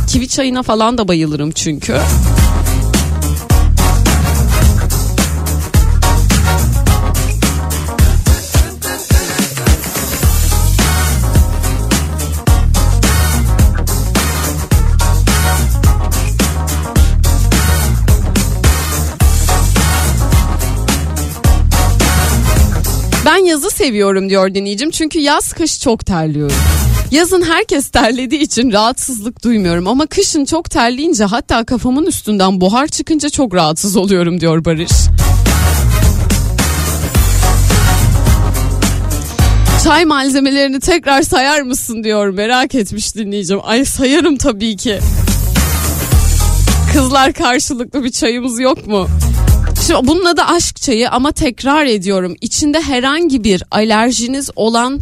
Kivi 0.08 0.28
çayına 0.28 0.62
falan 0.62 0.98
da 0.98 1.08
bayılırım 1.08 1.50
çünkü. 1.50 2.00
Ben 23.28 23.44
yazı 23.44 23.70
seviyorum 23.70 24.30
diyor 24.30 24.54
dinleyicim 24.54 24.90
çünkü 24.90 25.18
yaz 25.18 25.52
kış 25.52 25.80
çok 25.80 26.06
terliyorum. 26.06 26.56
Yazın 27.10 27.42
herkes 27.42 27.88
terlediği 27.88 28.40
için 28.40 28.72
rahatsızlık 28.72 29.44
duymuyorum 29.44 29.86
ama 29.86 30.06
kışın 30.06 30.44
çok 30.44 30.70
terleyince 30.70 31.24
hatta 31.24 31.64
kafamın 31.64 32.06
üstünden 32.06 32.60
buhar 32.60 32.86
çıkınca 32.86 33.28
çok 33.28 33.54
rahatsız 33.54 33.96
oluyorum 33.96 34.40
diyor 34.40 34.64
Barış. 34.64 34.92
Çay 39.84 40.04
malzemelerini 40.04 40.80
tekrar 40.80 41.22
sayar 41.22 41.62
mısın 41.62 42.04
diyor 42.04 42.28
merak 42.28 42.74
etmiş 42.74 43.14
dinleyicim. 43.14 43.58
Ay 43.62 43.84
sayarım 43.84 44.36
tabii 44.36 44.76
ki. 44.76 44.98
Kızlar 46.92 47.32
karşılıklı 47.32 48.04
bir 48.04 48.10
çayımız 48.10 48.60
yok 48.60 48.86
mu? 48.86 49.08
Şimdi 49.86 50.06
bunun 50.06 50.24
adı 50.24 50.42
aşk 50.42 50.76
çayı 50.76 51.10
ama 51.10 51.32
tekrar 51.32 51.86
ediyorum 51.86 52.36
içinde 52.40 52.80
herhangi 52.80 53.44
bir 53.44 53.62
alerjiniz 53.70 54.50
olan 54.56 55.00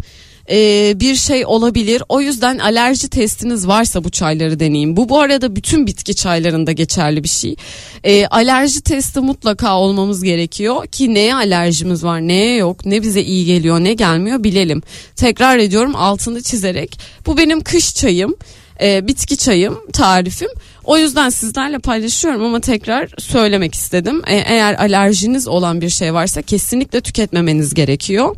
e, 0.51 0.93
bir 1.01 1.15
şey 1.15 1.47
olabilir. 1.47 2.03
O 2.09 2.21
yüzden 2.21 2.59
alerji 2.59 3.09
testiniz 3.09 3.67
varsa 3.69 4.05
bu 4.05 4.11
çayları 4.11 4.61
deneyin. 4.61 4.97
Bu 4.97 5.09
bu 5.09 5.21
arada 5.21 5.57
bütün 5.57 5.87
bitki 5.87 6.15
çaylarında 6.15 6.73
geçerli 6.73 7.25
bir 7.25 7.29
şey. 7.29 7.57
E, 8.05 8.27
alerji 8.27 8.81
testi 8.81 9.21
mutlaka 9.21 9.79
olmamız 9.79 10.23
gerekiyor 10.23 10.87
ki 10.87 11.15
neye 11.15 11.35
alerjimiz 11.35 12.05
var, 12.05 12.21
neye 12.21 12.57
yok, 12.57 12.87
ne 12.87 13.03
bize 13.03 13.23
iyi 13.23 13.45
geliyor, 13.45 13.81
ne 13.81 13.95
gelmiyor 13.95 14.45
bilelim. 14.45 14.83
Tekrar 15.17 15.59
ediyorum 15.59 15.97
altını 15.97 16.43
çizerek. 16.43 16.99
Bu 17.27 17.39
benim 17.39 17.61
kış 17.61 17.95
çayım. 17.95 18.35
e, 18.83 19.09
bitki 19.09 19.37
çayım 19.37 19.79
tarifim. 19.93 20.49
O 20.87 20.99
yüzden 20.99 21.29
sizlerle 21.29 21.79
paylaşıyorum 21.79 22.45
ama 22.45 22.61
tekrar 22.61 23.09
söylemek 23.19 23.75
istedim. 23.75 24.23
E, 24.27 24.37
eğer 24.37 24.75
alerjiniz 24.75 25.49
olan 25.49 25.81
bir 25.81 25.89
şey 25.89 26.15
varsa 26.15 26.43
kesinlikle 26.43 27.01
tüketmemeniz 27.01 27.75
gerekiyor. 27.75 28.37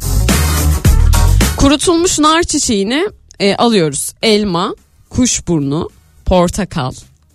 Kurutulmuş 1.57 2.19
nar 2.19 2.43
çiçeğini 2.43 3.09
e, 3.41 3.55
alıyoruz. 3.55 4.15
Elma, 4.23 4.75
kuşburnu, 5.11 5.91
portakal. 6.27 6.93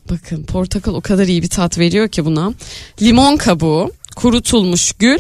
Bakın 0.10 0.44
portakal 0.44 0.94
o 0.94 1.02
kadar 1.02 1.28
iyi 1.28 1.42
bir 1.42 1.50
tat 1.50 1.78
veriyor 1.78 2.08
ki 2.08 2.26
buna. 2.26 2.54
Limon 3.02 3.38
kabuğu, 3.38 3.92
kurutulmuş 4.16 4.92
gül 4.92 5.20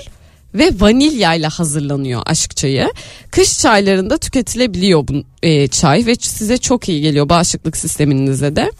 ve 0.54 0.72
vanilyayla 0.80 1.50
hazırlanıyor 1.50 2.22
aşk 2.26 2.58
çayı. 2.58 2.91
Kış 3.32 3.60
çaylarında 3.60 4.18
tüketilebiliyor 4.18 5.08
bu 5.08 5.14
e, 5.44 5.68
çay 5.68 6.06
ve 6.06 6.16
size 6.16 6.58
çok 6.58 6.89
iyi 6.89 7.02
geliyor 7.02 7.30
bağışıklık 7.30 7.78
sisteminize 7.78 8.56
de. 8.56 8.72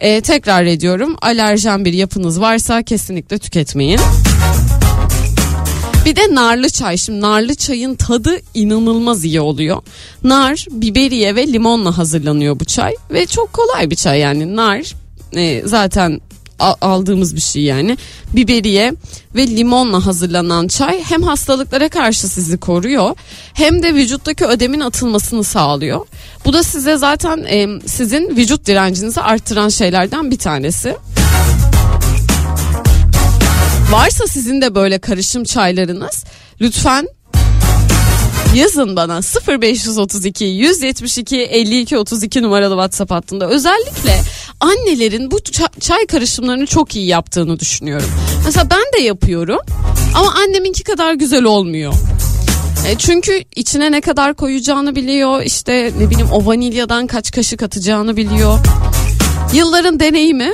E, 0.00 0.20
tekrar 0.20 0.64
ediyorum 0.64 1.16
alerjen 1.22 1.84
bir 1.84 1.92
yapınız 1.92 2.40
varsa 2.40 2.82
kesinlikle 2.82 3.38
tüketmeyin. 3.38 4.00
Bir 6.04 6.16
de 6.16 6.34
narlı 6.34 6.70
çay. 6.70 6.96
Şimdi 6.96 7.20
narlı 7.20 7.54
çayın 7.54 7.94
tadı 7.94 8.40
inanılmaz 8.54 9.24
iyi 9.24 9.40
oluyor. 9.40 9.82
Nar, 10.24 10.66
biberiye 10.70 11.36
ve 11.36 11.46
limonla 11.46 11.98
hazırlanıyor 11.98 12.60
bu 12.60 12.64
çay. 12.64 12.94
Ve 13.10 13.26
çok 13.26 13.52
kolay 13.52 13.90
bir 13.90 13.96
çay 13.96 14.18
yani. 14.18 14.56
Nar 14.56 14.94
e, 15.36 15.62
zaten 15.64 16.20
aldığımız 16.58 17.36
bir 17.36 17.40
şey 17.40 17.62
yani. 17.62 17.98
Biberiye 18.32 18.92
ve 19.34 19.46
limonla 19.46 20.06
hazırlanan 20.06 20.68
çay 20.68 21.02
hem 21.02 21.22
hastalıklara 21.22 21.88
karşı 21.88 22.28
sizi 22.28 22.58
koruyor 22.58 23.16
hem 23.54 23.82
de 23.82 23.94
vücuttaki 23.94 24.44
ödemin 24.44 24.80
atılmasını 24.80 25.44
sağlıyor. 25.44 26.06
Bu 26.44 26.52
da 26.52 26.62
size 26.62 26.96
zaten 26.96 27.38
e, 27.38 27.80
sizin 27.86 28.36
vücut 28.36 28.66
direncinizi 28.66 29.20
arttıran 29.20 29.68
şeylerden 29.68 30.30
bir 30.30 30.38
tanesi. 30.38 30.96
Varsa 33.90 34.26
sizin 34.26 34.60
de 34.60 34.74
böyle 34.74 34.98
karışım 34.98 35.44
çaylarınız 35.44 36.24
lütfen 36.60 37.08
yazın 38.54 38.96
bana 38.96 39.20
0532 39.48 40.44
172 40.44 41.36
52 41.42 41.98
32 41.98 42.42
numaralı 42.42 42.74
WhatsApp 42.74 43.10
hattında. 43.10 43.48
Özellikle 43.48 44.20
annelerin 44.60 45.30
bu 45.30 45.36
ça- 45.38 45.80
çay 45.80 46.06
karışımlarını 46.06 46.66
çok 46.66 46.96
iyi 46.96 47.06
yaptığını 47.06 47.60
düşünüyorum. 47.60 48.08
Mesela 48.44 48.70
ben 48.70 49.00
de 49.00 49.04
yapıyorum 49.04 49.58
ama 50.14 50.34
anneminki 50.34 50.82
kadar 50.82 51.14
güzel 51.14 51.44
olmuyor. 51.44 51.94
E, 52.88 52.98
çünkü 52.98 53.42
içine 53.56 53.92
ne 53.92 54.00
kadar 54.00 54.34
koyacağını 54.34 54.96
biliyor. 54.96 55.42
işte 55.42 55.92
ne 55.98 56.10
bileyim 56.10 56.28
o 56.32 56.46
vanilyadan 56.46 57.06
kaç 57.06 57.30
kaşık 57.32 57.62
atacağını 57.62 58.16
biliyor. 58.16 58.58
Yılların 59.54 60.00
deneyimi. 60.00 60.52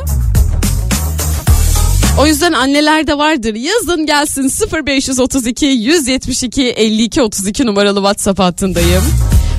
O 2.18 2.26
yüzden 2.26 2.52
annelerde 2.52 3.18
vardır. 3.18 3.54
Yazın 3.54 4.06
gelsin 4.06 4.52
0532 4.86 5.66
172 5.66 6.62
52 6.70 7.22
32 7.22 7.66
numaralı 7.66 7.98
WhatsApp 7.98 8.38
hattındayım. 8.38 9.02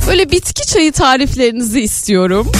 Böyle 0.08 0.32
bitki 0.32 0.68
çayı 0.68 0.91
tariflerinizi 0.91 1.82
istiyorum. 1.82 2.52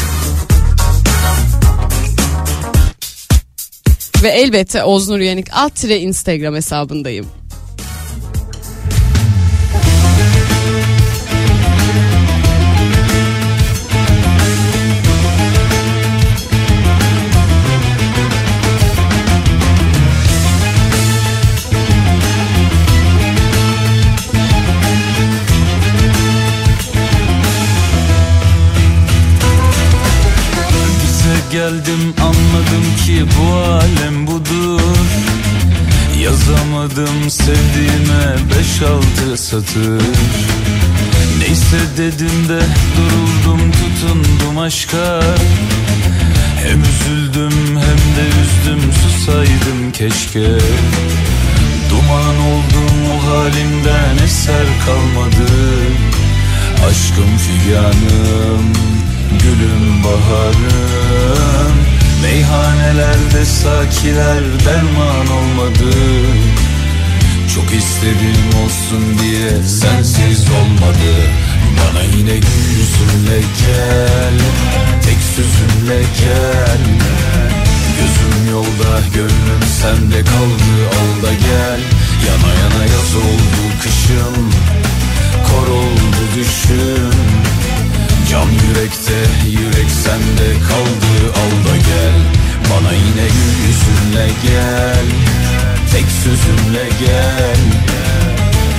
Ve 4.24 4.30
elbette 4.30 4.84
Oznur 4.84 5.20
Yenik 5.20 5.48
alt 5.54 5.76
tire 5.76 6.00
Instagram 6.00 6.56
hesabındayım. 6.56 7.41
Geldim 31.62 32.14
anladım 32.22 32.86
ki 33.06 33.26
bu 33.38 33.54
alem 33.54 34.28
budur. 34.28 34.82
Yazamadım 36.24 37.30
sevdiğime 37.30 38.36
beş 38.50 38.82
altı 38.82 39.38
satır. 39.38 40.04
Neyse 41.40 41.78
dedim 41.98 42.50
de 42.50 42.60
duruldum 42.98 43.72
tutundum 43.72 44.58
aşka. 44.58 45.22
Hem 46.64 46.82
üzüldüm 46.82 47.58
hem 47.68 48.00
de 48.16 48.26
üzdüm 48.42 48.92
susaydım 48.94 49.92
keşke. 49.94 50.48
Duman 51.90 52.36
oldum 52.36 52.98
o 53.14 53.28
halimden 53.30 54.24
eser 54.26 54.66
kalmadı. 54.86 55.52
Aşkım 56.90 57.38
figanım, 57.38 58.74
gülüm 59.44 60.04
baharım. 60.04 61.76
Meyhanelerde 62.22 63.46
sakiler 63.46 64.44
derman 64.66 65.28
olmadı. 65.28 65.96
Çok 67.56 67.74
istedim 67.74 68.50
olsun 68.64 69.20
diye 69.20 69.64
sensiz 69.64 70.46
olmadı. 70.50 71.12
Bana 71.78 72.04
yine 72.04 72.36
gül 72.38 72.66
yüzünle 72.78 73.40
gel, 73.40 74.38
tek 75.06 75.18
sözünle 75.36 76.02
gel. 76.20 76.82
Gözüm 77.98 78.52
yolda, 78.52 79.00
gönlüm 79.14 79.64
sende 79.82 80.22
kaldı 80.24 80.90
al 81.00 81.32
gel. 81.32 81.82
Yana 82.28 82.54
yana 82.62 82.84
yaz 82.84 83.16
oldu 83.16 83.64
kışım 83.82 84.52
Kor 85.48 85.68
oldu 85.68 86.22
düşüm 86.36 87.51
Can 88.32 88.48
yürekte 88.52 89.20
yürek 89.50 89.92
sende 89.92 90.50
kaldı 90.68 91.34
al 91.42 91.52
da 91.68 91.78
gel. 91.78 92.16
Bana 92.70 92.94
yine 92.94 93.28
gül 93.28 93.56
yüzünle 93.68 94.28
gel 94.44 95.06
Tek 95.92 96.06
sözünle 96.24 96.90
gel. 97.00 97.62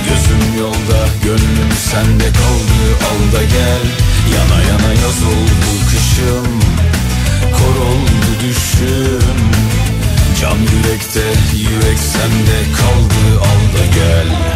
Gözüm 0.07 0.59
yolda 0.59 1.07
gönlüm 1.23 1.71
sende 1.91 2.23
kaldı 2.23 2.81
al 3.09 3.37
da 3.37 3.43
gel. 3.43 3.83
Yana 4.35 4.61
yana 4.61 4.93
yaz 4.93 5.23
oldu 5.23 5.71
kışım 5.89 6.59
Kor 7.51 7.85
oldu 7.85 8.29
düşüm. 8.41 9.39
Can 10.41 10.57
yürekte 10.57 11.23
yürek 11.57 11.99
sende 11.99 12.59
kaldı 12.77 13.39
al 13.41 13.77
da 13.77 13.85
gel 13.95 14.52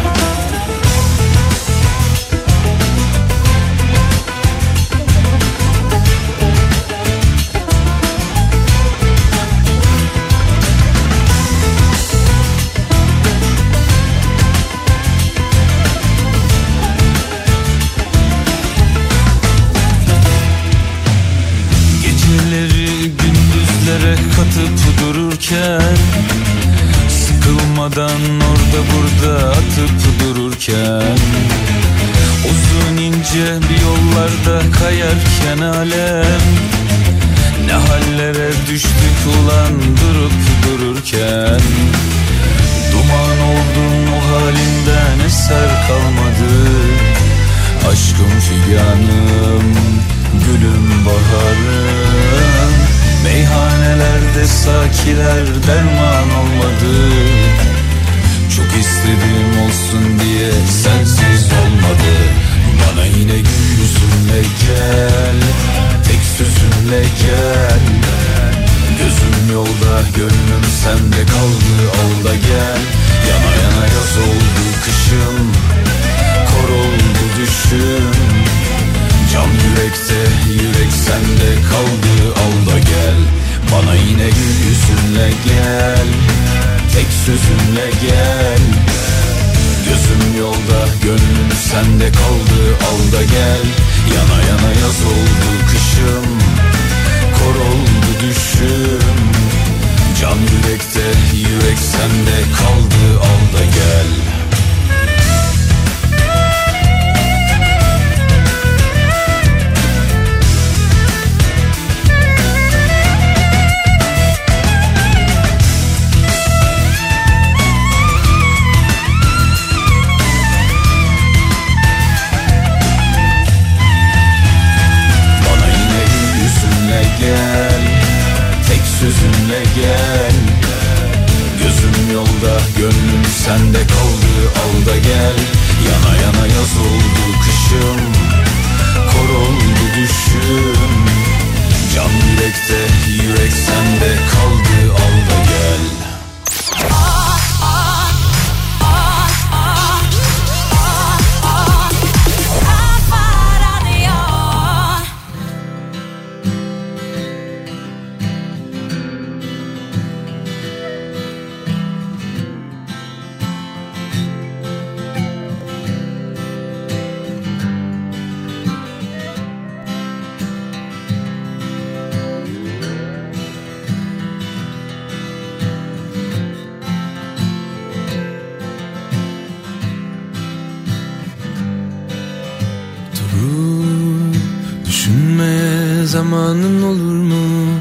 düşünme 184.88 185.58
zamanın 186.04 186.82
olur 186.82 187.16
mu? 187.16 187.80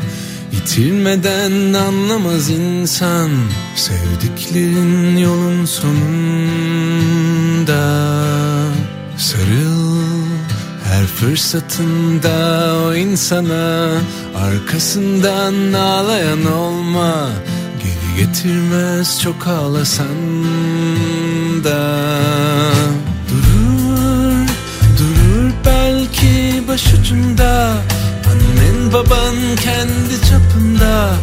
Yitirmeden 0.52 1.74
anlamaz 1.74 2.50
insan. 2.50 3.30
Sevdiklerin 3.76 5.18
yolun 5.18 5.66
sonunda. 5.66 6.68
Sarıl 9.18 10.02
her 10.84 11.06
fırsatında 11.06 12.76
o 12.86 12.96
insana. 12.96 13.92
Arkasından 14.36 15.74
ağlayan 15.74 16.46
olma. 16.46 17.30
Geri 17.84 18.26
getirmez 18.26 19.22
çok 19.22 19.48
ağlasan 19.48 20.44
da 21.64 22.08
başucunda 26.78 27.74
Annen 28.30 28.94
baban 28.94 29.36
kendi 29.56 30.22
çapında 30.30 31.14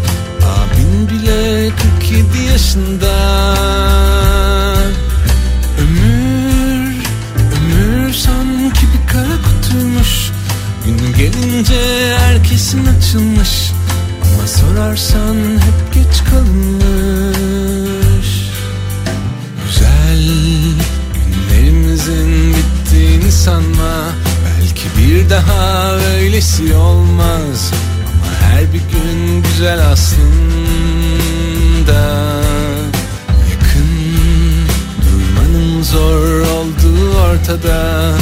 Abin 0.42 1.08
bile 1.08 1.70
47 2.00 2.38
yaşında. 2.52 3.14
Ömür, 5.80 6.96
ömür 7.56 8.12
sanki 8.12 8.86
bir 8.86 9.08
kara 9.12 9.36
kutuymuş. 9.42 10.30
Günü 10.84 11.16
gelince 11.16 12.16
herkesin 12.18 12.86
açılmış. 12.86 13.72
Ama 14.22 14.46
sorarsan 14.48 15.36
hep 15.36 15.94
geç 15.94 16.24
kalınmış. 16.30 17.64
Güzel 19.66 20.24
günlerimizin 21.14 22.54
bittiğini 22.54 23.32
sanma 23.32 24.12
Belki 24.84 24.98
bir 24.98 25.30
daha 25.30 25.92
öylesi 25.94 26.74
olmaz. 26.74 27.72
Ama 28.06 28.26
her 28.40 28.72
bir 28.72 28.78
gün 28.78 29.42
güzel 29.42 29.80
aslında. 29.92 30.32
Yakın 33.50 33.88
durmanın 35.04 35.82
zor 35.82 36.40
olduğu 36.40 37.18
ortada. 37.18 38.12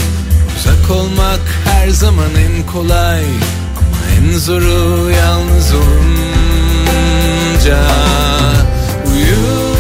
Uzak 0.59 0.91
olmak 0.91 1.41
her 1.65 1.89
zaman 1.89 2.31
en 2.37 2.67
kolay. 2.73 3.25
Ama 3.79 3.99
en 4.19 4.39
zoru 4.39 5.11
yalnız 5.11 5.73
olunca. 5.75 6.73
Uyur, 9.07 9.72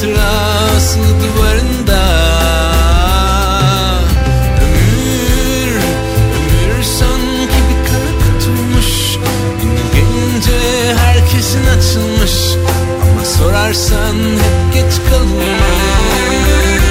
Her 0.00 0.06
hatıra 0.06 0.76
asılı 0.76 1.04
duvarında. 1.04 2.00
Ömür, 4.62 5.72
ömür 6.36 6.82
sanki 6.82 7.60
bir 7.68 7.88
kara 7.88 8.12
kutuymuş 8.18 9.18
Günü 9.62 9.84
gelince 9.94 10.94
herkesin 10.96 11.66
açılmış. 11.66 12.34
Ama 13.02 13.24
sorarsan 13.24 14.16
hep 14.16 14.74
geç 14.74 14.94
kalınmış 15.10 16.89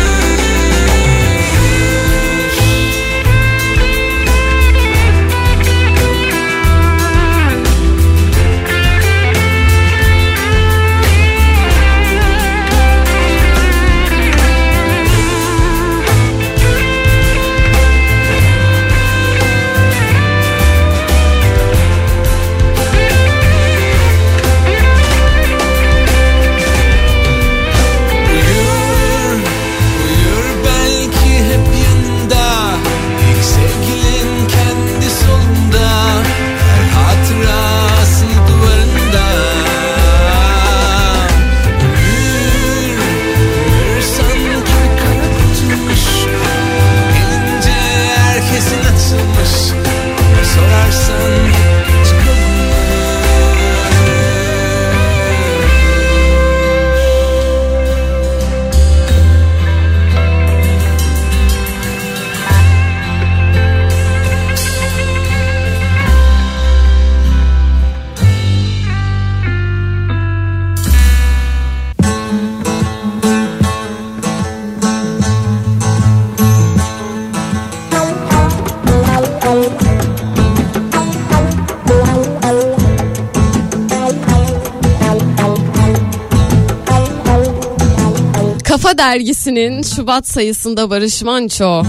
dergisinin 89.00 89.84
Şubat 89.84 90.28
sayısında 90.28 90.90
Barış 90.90 91.24
Manço 91.24 91.84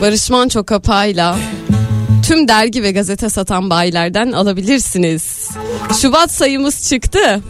Barış 0.00 0.30
Manço 0.30 0.64
kapağıyla 0.64 1.36
tüm 2.26 2.48
dergi 2.48 2.82
ve 2.82 2.92
gazete 2.92 3.28
satan 3.28 3.70
bayilerden 3.70 4.32
alabilirsiniz. 4.32 5.50
Şubat 6.02 6.30
sayımız 6.30 6.88
çıktı. 6.88 7.42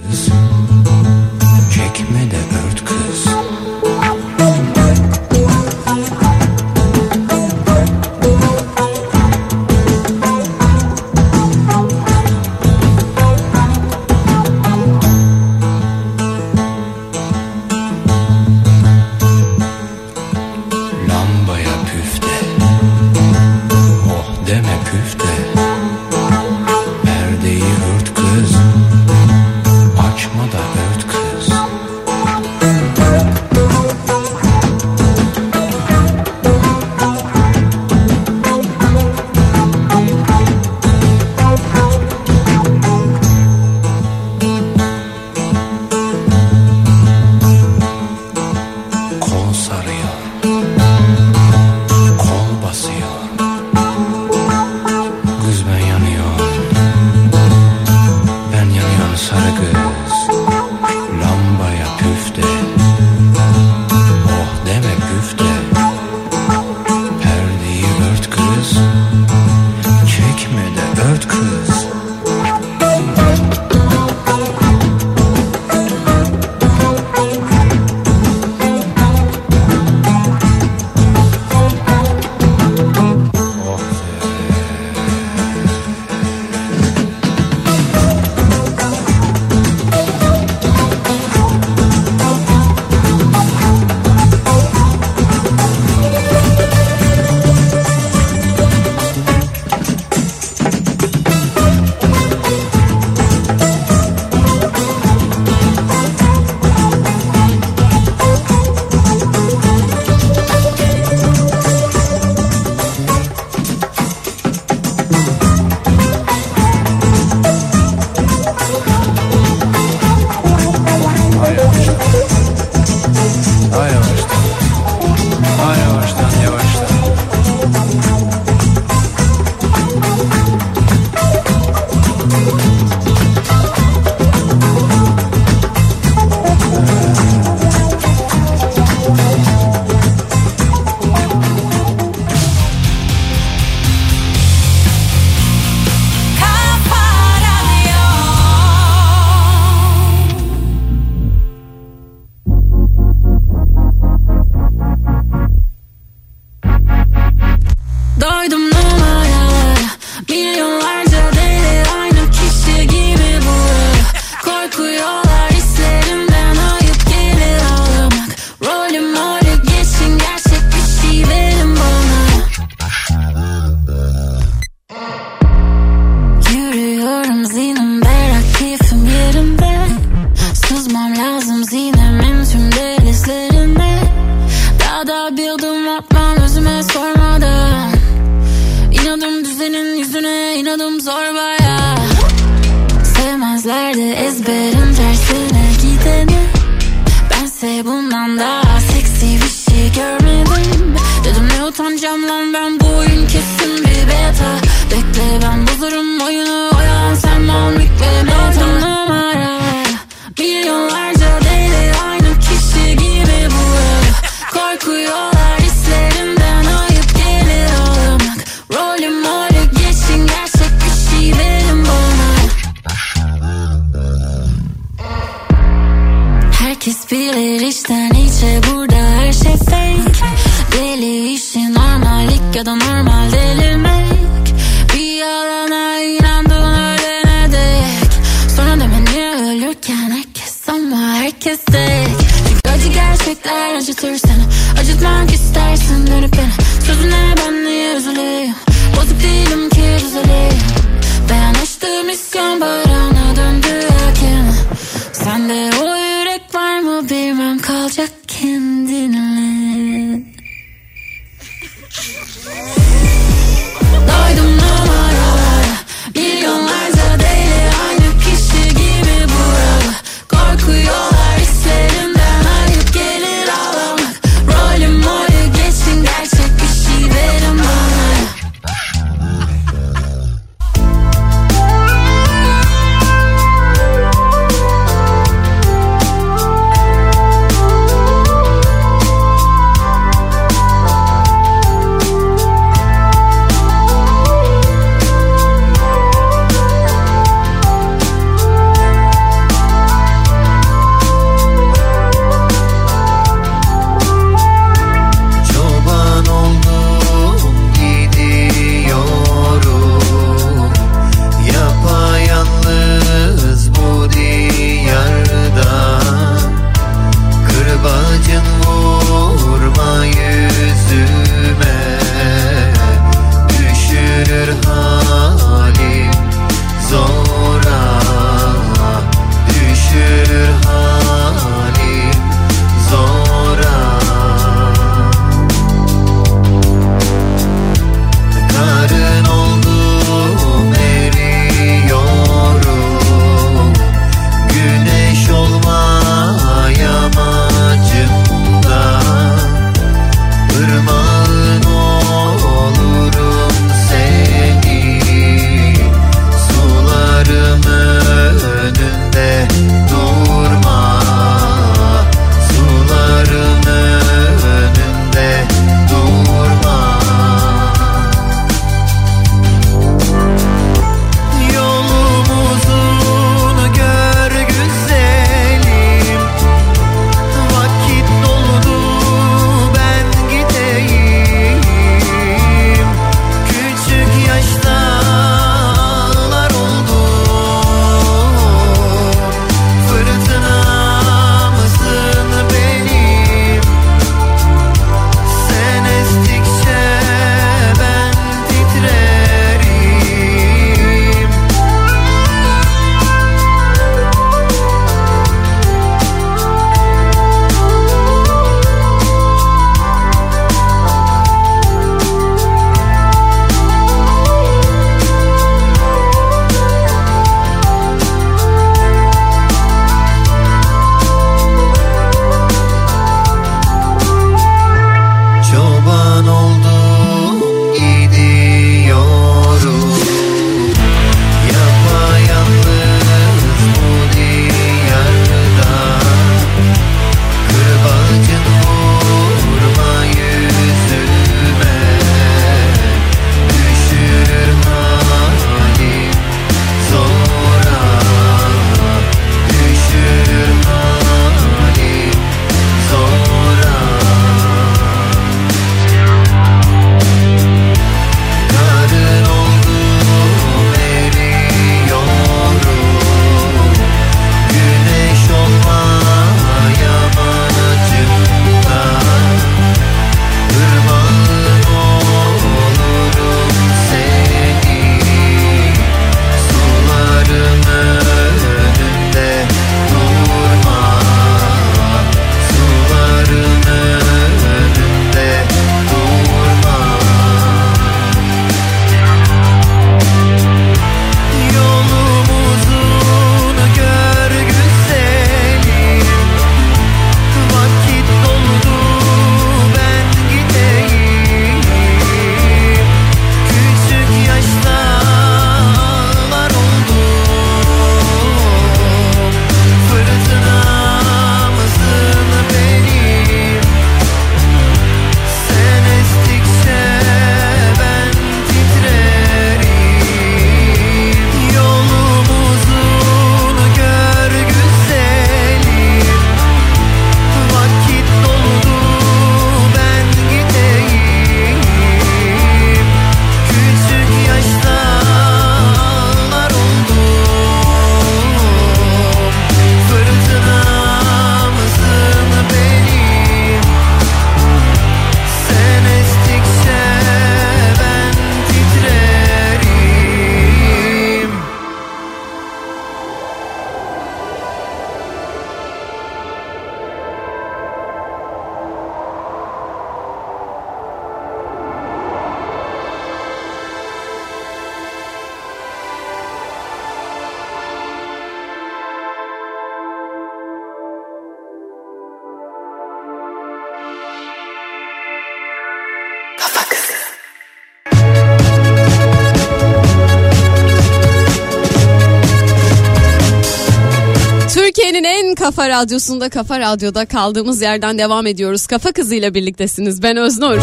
Kafa 585.43 585.69
radyosunda 585.69 586.29
Kafa 586.29 586.61
Radyo'da 586.61 587.07
kaldığımız 587.07 587.63
yerden 587.63 587.99
devam 587.99 588.27
ediyoruz. 588.27 588.67
Kafa 588.67 588.93
kızıyla 588.93 589.35
birliktesiniz. 589.35 590.03
Ben 590.03 590.17
Öznur. 590.17 590.59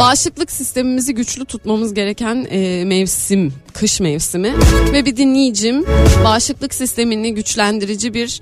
Bağışıklık 0.00 0.50
sistemimizi 0.50 1.14
güçlü 1.14 1.44
tutmamız 1.44 1.94
gereken 1.94 2.46
e, 2.50 2.84
mevsim, 2.84 3.52
kış 3.72 4.00
mevsimi 4.00 4.54
ve 4.92 5.04
bir 5.04 5.16
dinleyicim 5.16 5.84
bağışıklık 6.24 6.74
sistemini 6.74 7.34
güçlendirici 7.34 8.14
bir 8.14 8.40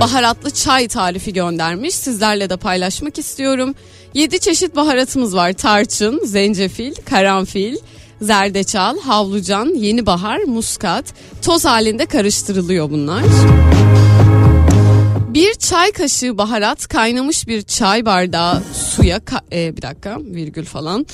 baharatlı 0.00 0.50
çay 0.50 0.88
tarifi 0.88 1.32
göndermiş. 1.32 1.94
Sizlerle 1.94 2.50
de 2.50 2.56
paylaşmak 2.56 3.18
istiyorum. 3.18 3.74
7 4.16 4.40
çeşit 4.40 4.76
baharatımız 4.76 5.36
var. 5.36 5.52
Tarçın, 5.52 6.20
zencefil, 6.24 6.94
karanfil, 6.94 7.76
zerdeçal, 8.22 8.98
havlucan, 8.98 9.74
yeni 9.74 10.06
bahar, 10.06 10.38
muskat. 10.38 11.04
Toz 11.42 11.64
halinde 11.64 12.06
karıştırılıyor 12.06 12.90
bunlar. 12.90 13.22
Bir 15.28 15.54
çay 15.54 15.92
kaşığı 15.92 16.38
baharat 16.38 16.88
kaynamış 16.88 17.48
bir 17.48 17.62
çay 17.62 18.06
bardağı 18.06 18.62
suya 18.74 19.20
e, 19.52 19.76
bir 19.76 19.82
dakika 19.82 20.18
virgül 20.20 20.64
falan. 20.64 21.06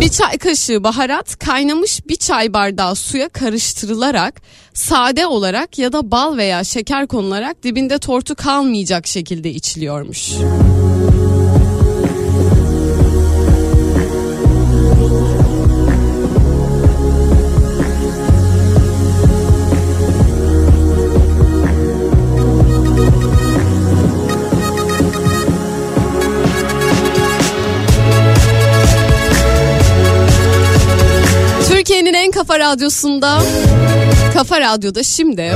Bir 0.00 0.08
çay 0.08 0.38
kaşığı 0.38 0.84
baharat 0.84 1.38
kaynamış 1.38 2.08
bir 2.08 2.16
çay 2.16 2.52
bardağı 2.52 2.94
suya 2.94 3.28
karıştırılarak 3.28 4.42
sade 4.74 5.26
olarak 5.26 5.78
ya 5.78 5.92
da 5.92 6.10
bal 6.10 6.36
veya 6.36 6.64
şeker 6.64 7.06
konularak 7.06 7.62
dibinde 7.62 7.98
tortu 7.98 8.34
kalmayacak 8.34 9.06
şekilde 9.06 9.50
içiliyormuş. 9.50 10.32
Türkiye'nin 31.82 32.14
en 32.14 32.30
kafa 32.30 32.58
radyosunda 32.58 33.42
Kafa 34.34 34.60
Radyo'da 34.60 35.02
şimdi 35.02 35.52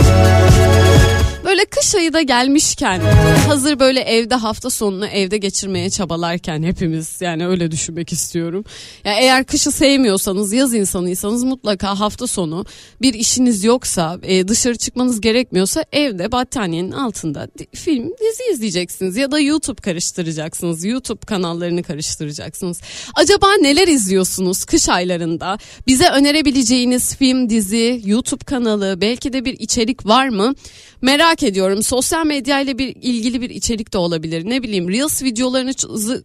böyle 1.57 1.67
kış 1.67 1.95
ayı 1.95 2.13
da 2.13 2.23
gelmişken 2.23 3.01
hazır 3.49 3.79
böyle 3.79 4.01
evde 4.01 4.35
hafta 4.35 4.71
sonunu 4.71 5.07
evde 5.07 5.39
geçirmeye 5.39 5.91
çabalarken 5.91 6.63
hepimiz 6.63 7.21
yani 7.21 7.47
öyle 7.47 7.71
düşünmek 7.71 8.13
istiyorum. 8.13 8.65
Ya 9.05 9.13
eğer 9.21 9.45
kışı 9.45 9.71
sevmiyorsanız 9.71 10.53
yaz 10.53 10.75
insanıysanız 10.75 11.45
mutlaka 11.45 12.01
hafta 12.01 12.27
sonu 12.27 12.65
bir 13.03 13.15
işiniz 13.15 13.65
yoksa 13.65 14.19
e, 14.23 14.49
dışarı 14.49 14.77
çıkmanız 14.77 15.21
gerekmiyorsa 15.21 15.85
evde 15.93 16.33
battaniyenin 16.33 16.93
altında 16.93 17.49
film 17.75 18.05
dizi 18.05 18.53
izleyeceksiniz 18.53 19.17
ya 19.17 19.31
da 19.31 19.41
YouTube 19.41 19.81
karıştıracaksınız. 19.81 20.85
YouTube 20.85 21.27
kanallarını 21.27 21.83
karıştıracaksınız. 21.83 22.81
Acaba 23.15 23.47
neler 23.61 23.89
izliyorsunuz 23.89 24.65
kış 24.65 24.89
aylarında? 24.89 25.59
Bize 25.87 26.09
önerebileceğiniz 26.09 27.17
film, 27.17 27.51
dizi, 27.51 28.03
YouTube 28.05 28.45
kanalı 28.45 29.01
belki 29.01 29.33
de 29.33 29.45
bir 29.45 29.61
içerik 29.61 30.07
var 30.07 30.29
mı? 30.29 30.55
Merak 31.03 31.43
ediyorum. 31.47 31.83
Sosyal 31.83 32.27
medya 32.27 32.61
ile 32.61 32.79
bir 32.79 32.97
ilgili 33.03 33.41
bir 33.41 33.51
içerik 33.51 33.93
de 33.93 33.99
olabilir. 33.99 34.51
Ne 34.51 34.63
bileyim 34.63 34.89
Reels 34.89 35.23
videolarını 35.23 35.71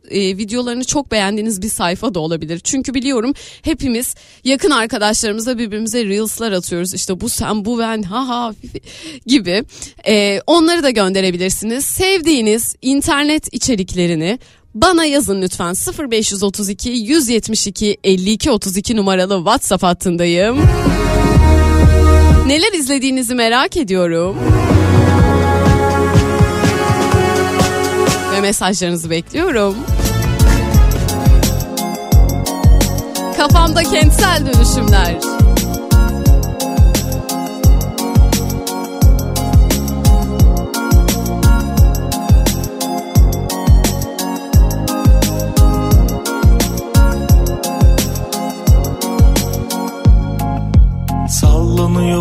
e, 0.09 0.37
videolarını 0.37 0.83
çok 0.83 1.11
beğendiğiniz 1.11 1.61
bir 1.61 1.69
sayfa 1.69 2.13
da 2.13 2.19
olabilir. 2.19 2.59
Çünkü 2.63 2.93
biliyorum 2.93 3.33
hepimiz 3.61 4.15
yakın 4.43 4.71
arkadaşlarımızla 4.71 5.57
birbirimize 5.57 6.05
Reels'lar 6.05 6.51
atıyoruz. 6.51 6.93
İşte 6.93 7.21
bu 7.21 7.29
sen 7.29 7.65
bu 7.65 7.79
ben 7.79 8.01
ha 8.01 8.27
ha 8.27 8.53
gibi. 9.25 9.63
E, 10.07 10.41
onları 10.47 10.83
da 10.83 10.89
gönderebilirsiniz. 10.89 11.85
Sevdiğiniz 11.85 12.75
internet 12.81 13.53
içeriklerini 13.53 14.39
bana 14.75 15.05
yazın 15.05 15.41
lütfen 15.41 15.73
0532 16.11 16.89
172 16.89 17.97
52 18.03 18.51
32 18.51 18.95
numaralı 18.95 19.37
WhatsApp 19.37 19.83
hattındayım. 19.83 20.57
Neler 22.61 22.73
izlediğinizi 22.73 23.35
merak 23.35 23.77
ediyorum. 23.77 24.37
Ve 28.33 28.41
mesajlarınızı 28.41 29.09
bekliyorum. 29.09 29.75
Kafamda 33.37 33.83
kentsel 33.83 34.45
dönüşümler. 34.45 35.30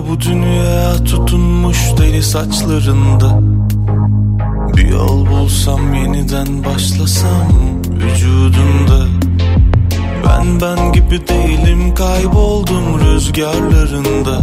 Bu 0.09 0.21
dünya 0.21 1.05
tutunmuş 1.05 1.79
deli 1.99 2.23
saçlarında. 2.23 3.41
Bir 4.77 4.89
yol 4.89 5.27
bulsam 5.27 5.95
yeniden 5.95 6.65
başlasam 6.65 7.49
vücudunda. 7.91 9.07
Ben 10.27 10.61
ben 10.61 10.93
gibi 10.93 11.29
değilim 11.29 11.95
kayboldum 11.95 13.01
rüzgarlarında. 13.01 14.41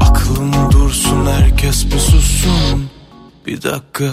Aklım 0.00 0.52
dursun 0.72 1.26
herkes 1.26 1.86
bir 1.86 1.98
sussun. 1.98 2.90
Bir 3.46 3.62
dakika 3.62 4.10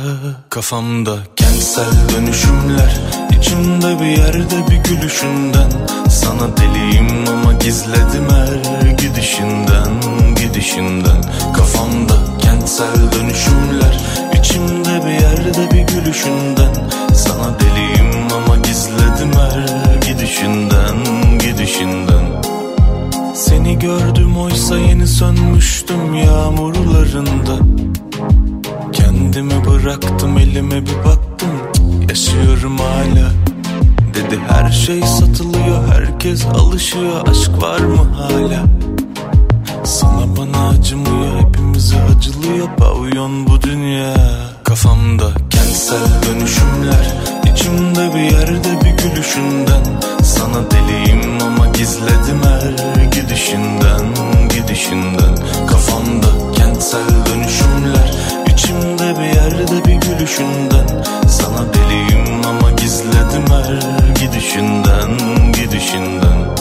kafamda 0.50 1.18
kentsel 1.36 2.10
dönüşümler 2.16 3.21
içimde 3.42 4.00
bir 4.00 4.06
yerde 4.06 4.72
bir 4.72 4.76
gülüşünden. 4.76 5.72
Sana 6.10 6.58
deliyim 6.58 7.08
ama 7.28 7.54
gizledim 7.54 8.28
her 8.30 8.90
gidişinden 8.92 9.92
Gidişinden. 10.36 11.22
Kafamda 11.54 12.14
kentsel 12.40 13.12
dönüşümler 13.12 14.00
içimde 14.40 15.06
bir 15.06 15.12
yerde 15.12 15.72
bir 15.72 15.96
gülüşünden. 15.96 16.74
Sana 17.16 17.60
deliyim 17.60 18.28
ama 18.36 18.56
gizledim 18.56 19.32
her 19.34 19.96
gidişinden 20.08 20.96
Gidişinden. 21.40 22.42
Seni 23.36 23.80
gördüm 23.80 24.38
oysa 24.38 24.78
yeni 24.78 25.08
sönmüştüm 25.08 26.14
yağmurlarında 26.14 27.58
Kendimi 28.92 29.66
bıraktım 29.66 30.38
elime 30.38 30.86
bir 30.86 30.98
baktım. 31.06 31.50
Yaşıyorum 32.10 32.78
hala. 32.78 33.32
Dedi 34.14 34.40
her 34.50 34.72
şey 34.72 35.02
satılıyor 35.02 35.88
herkes 35.88 36.46
alışıyor. 36.46 37.28
Aşk 37.28 37.62
var 37.62 37.80
mı 37.80 38.04
hala? 38.18 38.64
Sana 39.84 40.38
bana 40.38 40.70
acımıyor 40.70 41.40
hepimize 41.40 41.96
acılıyor. 42.04 42.68
Pavyon 42.78 43.48
bu 43.48 43.62
dünya. 43.62 44.16
Kafamda 44.64 45.32
kentsel 45.50 46.08
dönüşümler. 46.28 47.14
İçimde 47.54 48.16
bir 48.16 48.22
yerde 48.22 48.86
bir 48.86 49.04
gülüşünden. 49.04 49.84
Sana 50.24 50.72
deliyim 50.72 51.42
ama 51.42 51.68
gizledim 51.68 52.42
her 52.44 53.04
gidişinden 53.04 54.06
Gidişinden. 54.50 55.36
Kafamda 55.68 56.28
kentsel 56.56 57.10
dönüşümler 57.26 58.01
bir 59.20 59.26
yerde 59.26 59.86
bir 59.86 59.94
gülüşünden. 59.94 61.04
Sana 61.28 61.74
deliyim 61.74 62.46
ama 62.46 62.72
gizledim 62.72 63.46
her 63.50 63.74
gidişinden 64.20 65.12
Gidişinden 65.54 66.61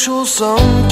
social 0.00 0.24
something 0.24 0.89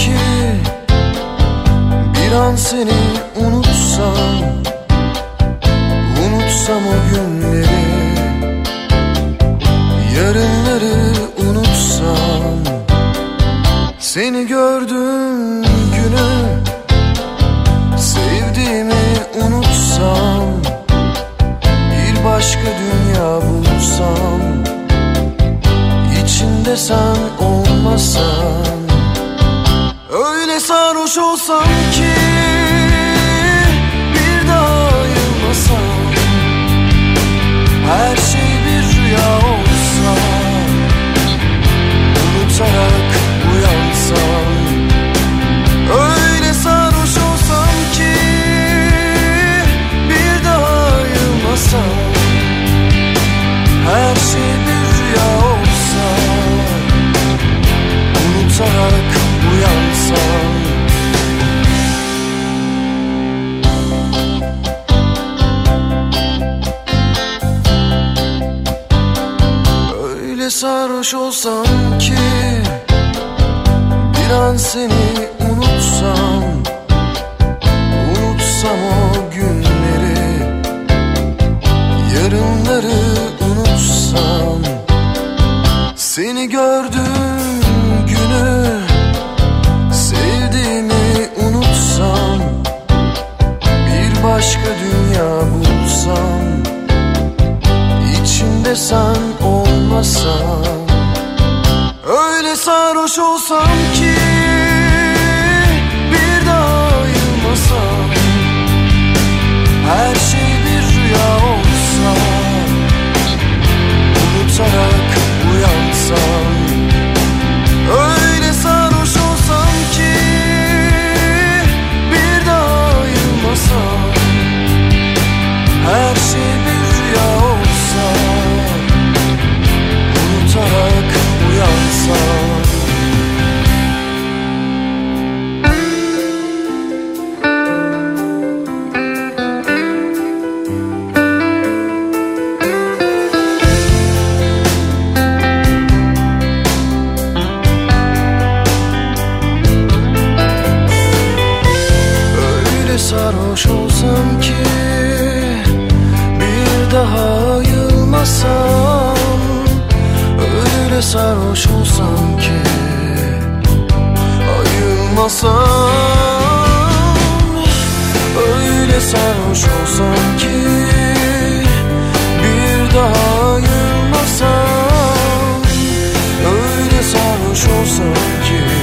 control 177.59 177.85
so 177.87 178.05
you 178.05 178.78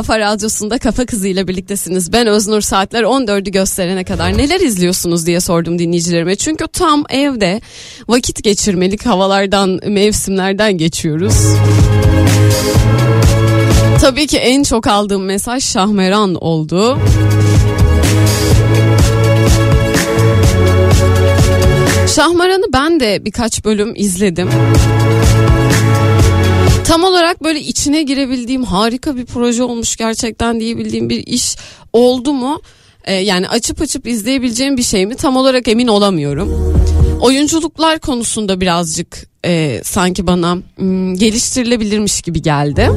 kafa 0.00 0.18
radyosunda 0.18 0.78
Kafa 0.78 1.06
Kızı 1.06 1.28
ile 1.28 1.48
birliktesiniz. 1.48 2.12
Ben 2.12 2.26
Öznur 2.26 2.60
saatler 2.60 3.02
14'ü 3.02 3.50
gösterene 3.50 4.04
kadar 4.04 4.38
neler 4.38 4.60
izliyorsunuz 4.60 5.26
diye 5.26 5.40
sordum 5.40 5.78
dinleyicilerime. 5.78 6.36
Çünkü 6.36 6.64
tam 6.72 7.04
evde 7.08 7.60
vakit 8.08 8.44
geçirmelik 8.44 9.06
havalardan, 9.06 9.80
mevsimlerden 9.86 10.78
geçiyoruz. 10.78 11.34
Tabii 14.00 14.26
ki 14.26 14.38
en 14.38 14.62
çok 14.62 14.86
aldığım 14.86 15.24
mesaj 15.24 15.64
Şahmeran 15.64 16.34
oldu. 16.34 16.98
Şahmaran'ı 22.16 22.72
ben 22.72 23.00
de 23.00 23.24
birkaç 23.24 23.64
bölüm 23.64 23.92
izledim. 23.96 24.48
Tam 26.90 27.04
olarak 27.04 27.44
böyle 27.44 27.60
içine 27.60 28.02
girebildiğim 28.02 28.64
harika 28.64 29.16
bir 29.16 29.26
proje 29.26 29.62
olmuş 29.62 29.96
gerçekten 29.96 30.60
diyebildiğim 30.60 31.08
bir 31.08 31.26
iş 31.26 31.56
oldu 31.92 32.32
mu? 32.32 32.60
Ee, 33.04 33.14
yani 33.14 33.48
açıp 33.48 33.80
açıp 33.80 34.06
izleyebileceğim 34.06 34.76
bir 34.76 34.82
şey 34.82 35.06
mi? 35.06 35.14
Tam 35.14 35.36
olarak 35.36 35.68
emin 35.68 35.88
olamıyorum. 35.88 36.74
Oyunculuklar 37.20 37.98
konusunda 37.98 38.60
birazcık 38.60 39.26
e, 39.44 39.80
sanki 39.84 40.26
bana 40.26 40.58
hmm, 40.76 41.14
geliştirilebilirmiş 41.14 42.22
gibi 42.22 42.42
geldi. 42.42 42.90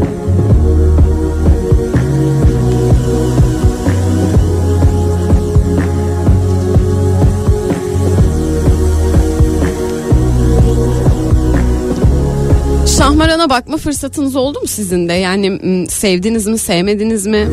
Şahmaran'a 13.04 13.50
bakma 13.50 13.78
fırsatınız 13.78 14.36
oldu 14.36 14.60
mu 14.60 14.68
sizin 14.68 15.10
de? 15.10 15.14
Yani 15.14 15.88
sevdiniz 15.90 16.48
mi, 16.48 16.58
sevmediniz 16.58 17.28
mi? 17.28 17.48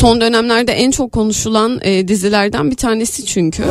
Son 0.00 0.20
dönemlerde 0.20 0.72
en 0.72 0.90
çok 0.90 1.12
konuşulan 1.12 1.80
e, 1.82 2.08
dizilerden 2.08 2.70
bir 2.70 2.76
tanesi 2.76 3.26
çünkü. 3.26 3.64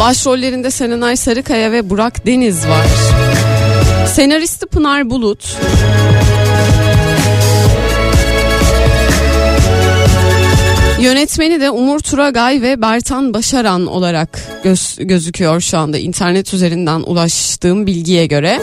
Başrollerinde 0.00 0.70
Serenay 0.70 1.16
Sarıkaya 1.16 1.72
ve 1.72 1.90
Burak 1.90 2.26
Deniz 2.26 2.68
var. 2.68 2.86
Senaristi 4.06 4.66
Pınar 4.66 5.10
Bulut. 5.10 5.56
Yönetmeni 11.02 11.60
de 11.60 11.70
Umur 11.70 12.00
Turagay 12.00 12.62
ve 12.62 12.82
Bertan 12.82 13.34
Başaran 13.34 13.86
olarak 13.86 14.60
göz, 14.64 14.96
gözüküyor 15.00 15.60
şu 15.60 15.78
anda 15.78 15.98
internet 15.98 16.54
üzerinden 16.54 17.00
ulaştığım 17.00 17.86
bilgiye 17.86 18.26
göre. 18.26 18.62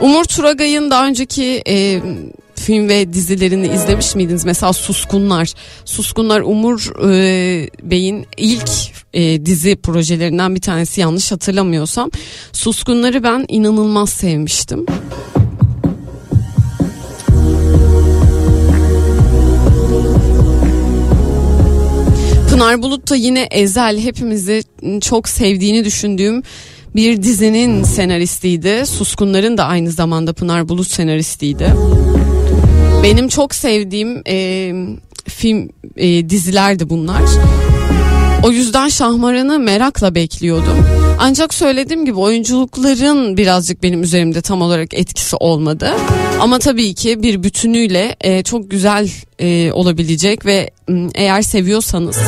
Umur 0.00 0.24
Turagay'ın 0.24 0.90
daha 0.90 1.06
önceki 1.06 1.62
e, 1.68 2.00
film 2.54 2.88
ve 2.88 3.12
dizilerini 3.12 3.66
izlemiş 3.66 4.14
miydiniz? 4.14 4.44
Mesela 4.44 4.72
Suskunlar. 4.72 5.52
Suskunlar 5.84 6.40
Umur 6.40 7.08
e, 7.10 7.70
Bey'in 7.82 8.26
ilk 8.36 8.70
e, 9.14 9.46
dizi 9.46 9.76
projelerinden 9.76 10.54
bir 10.54 10.60
tanesi 10.60 11.00
yanlış 11.00 11.32
hatırlamıyorsam. 11.32 12.10
Suskunları 12.52 13.22
ben 13.22 13.44
inanılmaz 13.48 14.10
sevmiştim. 14.10 14.86
Pınar 22.62 22.82
Bulut 22.82 23.10
da 23.10 23.16
yine 23.16 23.48
Ezel 23.50 23.98
hepimizi 23.98 24.62
çok 25.00 25.28
sevdiğini 25.28 25.84
düşündüğüm 25.84 26.42
bir 26.96 27.22
dizinin 27.22 27.84
senaristiydi. 27.84 28.86
Suskunların 28.86 29.58
da 29.58 29.64
aynı 29.64 29.90
zamanda 29.90 30.32
Pınar 30.32 30.68
Bulut 30.68 30.86
senaristiydi. 30.86 31.74
Benim 33.02 33.28
çok 33.28 33.54
sevdiğim 33.54 34.22
e, 34.28 34.72
film 35.28 35.68
e, 35.96 36.30
dizilerdi 36.30 36.90
bunlar. 36.90 37.22
O 38.42 38.50
yüzden 38.50 38.88
Şahmaran'ı 38.88 39.58
merakla 39.58 40.14
bekliyordum. 40.14 41.01
Ancak 41.18 41.54
söylediğim 41.54 42.04
gibi 42.04 42.18
oyunculukların 42.18 43.36
birazcık 43.36 43.82
benim 43.82 44.02
üzerimde 44.02 44.42
tam 44.42 44.62
olarak 44.62 44.94
etkisi 44.94 45.36
olmadı. 45.36 45.90
Ama 46.40 46.58
tabii 46.58 46.94
ki 46.94 47.22
bir 47.22 47.42
bütünüyle 47.42 48.16
e, 48.20 48.42
çok 48.42 48.70
güzel 48.70 49.10
e, 49.38 49.72
olabilecek 49.72 50.46
ve 50.46 50.70
eğer 51.14 51.42
seviyorsanız 51.42 52.18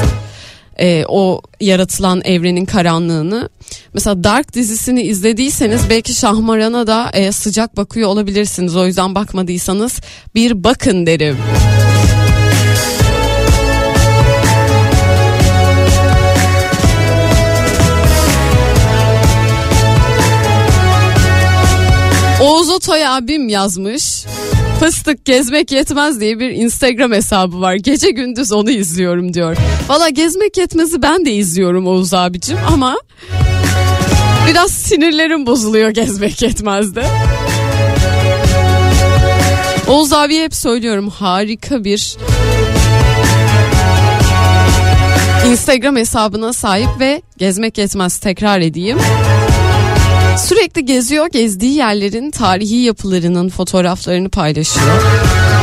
e, 0.80 1.04
o 1.08 1.40
yaratılan 1.60 2.20
evrenin 2.24 2.64
karanlığını. 2.64 3.48
Mesela 3.94 4.24
Dark 4.24 4.54
dizisini 4.54 5.02
izlediyseniz 5.02 5.90
belki 5.90 6.14
Şahmaran'a 6.14 6.86
da 6.86 7.10
e, 7.12 7.32
sıcak 7.32 7.76
bakıyor 7.76 8.08
olabilirsiniz. 8.08 8.76
O 8.76 8.86
yüzden 8.86 9.14
bakmadıysanız 9.14 10.00
bir 10.34 10.64
bakın 10.64 11.06
derim. 11.06 11.36
Oğuz 22.44 22.70
Otoy 22.70 23.06
abim 23.06 23.48
yazmış. 23.48 24.24
Fıstık 24.80 25.24
gezmek 25.24 25.72
yetmez 25.72 26.20
diye 26.20 26.38
bir 26.38 26.50
Instagram 26.50 27.12
hesabı 27.12 27.60
var. 27.60 27.74
Gece 27.74 28.10
gündüz 28.10 28.52
onu 28.52 28.70
izliyorum 28.70 29.34
diyor. 29.34 29.56
Valla 29.88 30.08
gezmek 30.08 30.56
yetmezi 30.56 31.02
ben 31.02 31.24
de 31.24 31.32
izliyorum 31.32 31.86
Oğuz 31.86 32.14
abicim 32.14 32.58
ama 32.68 32.96
biraz 34.48 34.70
sinirlerim 34.70 35.46
bozuluyor 35.46 35.90
gezmek 35.90 36.42
yetmezde. 36.42 37.04
Oğuz 39.88 40.12
abiye 40.12 40.44
hep 40.44 40.54
söylüyorum 40.54 41.08
harika 41.08 41.84
bir 41.84 42.16
Instagram 45.46 45.96
hesabına 45.96 46.52
sahip 46.52 47.00
ve 47.00 47.22
gezmek 47.38 47.78
yetmez 47.78 48.18
tekrar 48.18 48.60
edeyim. 48.60 48.98
Sürekli 50.38 50.84
geziyor, 50.84 51.26
gezdiği 51.26 51.74
yerlerin 51.74 52.30
tarihi 52.30 52.76
yapılarının 52.76 53.48
fotoğraflarını 53.48 54.28
paylaşıyor. 54.28 55.02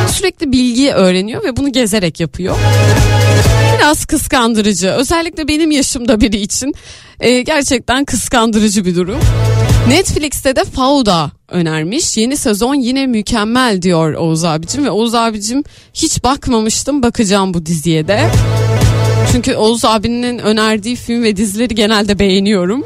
Sürekli 0.08 0.52
bilgi 0.52 0.92
öğreniyor 0.92 1.44
ve 1.44 1.58
bunu 1.58 1.72
gezerek 1.72 2.20
yapıyor. 2.20 2.58
Biraz 3.78 4.06
kıskandırıcı. 4.06 4.90
Özellikle 4.90 5.48
benim 5.48 5.72
yaşımda 5.72 6.22
biri 6.22 6.38
için 6.38 6.74
e, 7.20 7.42
gerçekten 7.42 8.06
kıskandırıcı 8.06 8.86
bir 8.86 8.96
durum. 8.96 9.20
Netflix'te 9.88 10.56
de 10.56 10.64
Fauda 10.64 11.32
önermiş. 11.50 12.18
Yeni 12.18 12.38
sezon 12.38 12.76
yine 12.76 13.08
mükemmel 13.08 13.82
diyor 13.82 14.14
Oğuz 14.14 14.44
abicim 14.44 14.86
ve 14.86 14.92
Oğuz 14.92 15.16
abicim 15.16 15.64
hiç 15.94 16.24
bakmamıştım 16.24 17.04
bakacağım 17.04 17.54
bu 17.54 17.66
diziye 17.66 18.08
de. 18.08 18.30
Çünkü 19.32 19.56
Oğuz 19.56 19.86
abinin 19.86 20.40
önerdiği 20.40 20.96
film 20.96 21.24
ve 21.24 21.36
dizileri 21.36 21.76
genelde 21.76 22.20
beğeniyorum. 22.20 22.84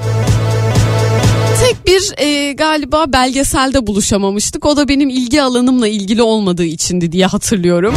Tek 1.59 1.85
bir 1.85 2.13
e, 2.17 2.53
galiba 2.53 3.05
belgeselde 3.13 3.87
buluşamamıştık. 3.87 4.65
O 4.65 4.77
da 4.77 4.87
benim 4.87 5.09
ilgi 5.09 5.41
alanımla 5.41 5.87
ilgili 5.87 6.21
olmadığı 6.21 6.65
içindi 6.65 7.11
diye 7.11 7.25
hatırlıyorum. 7.25 7.95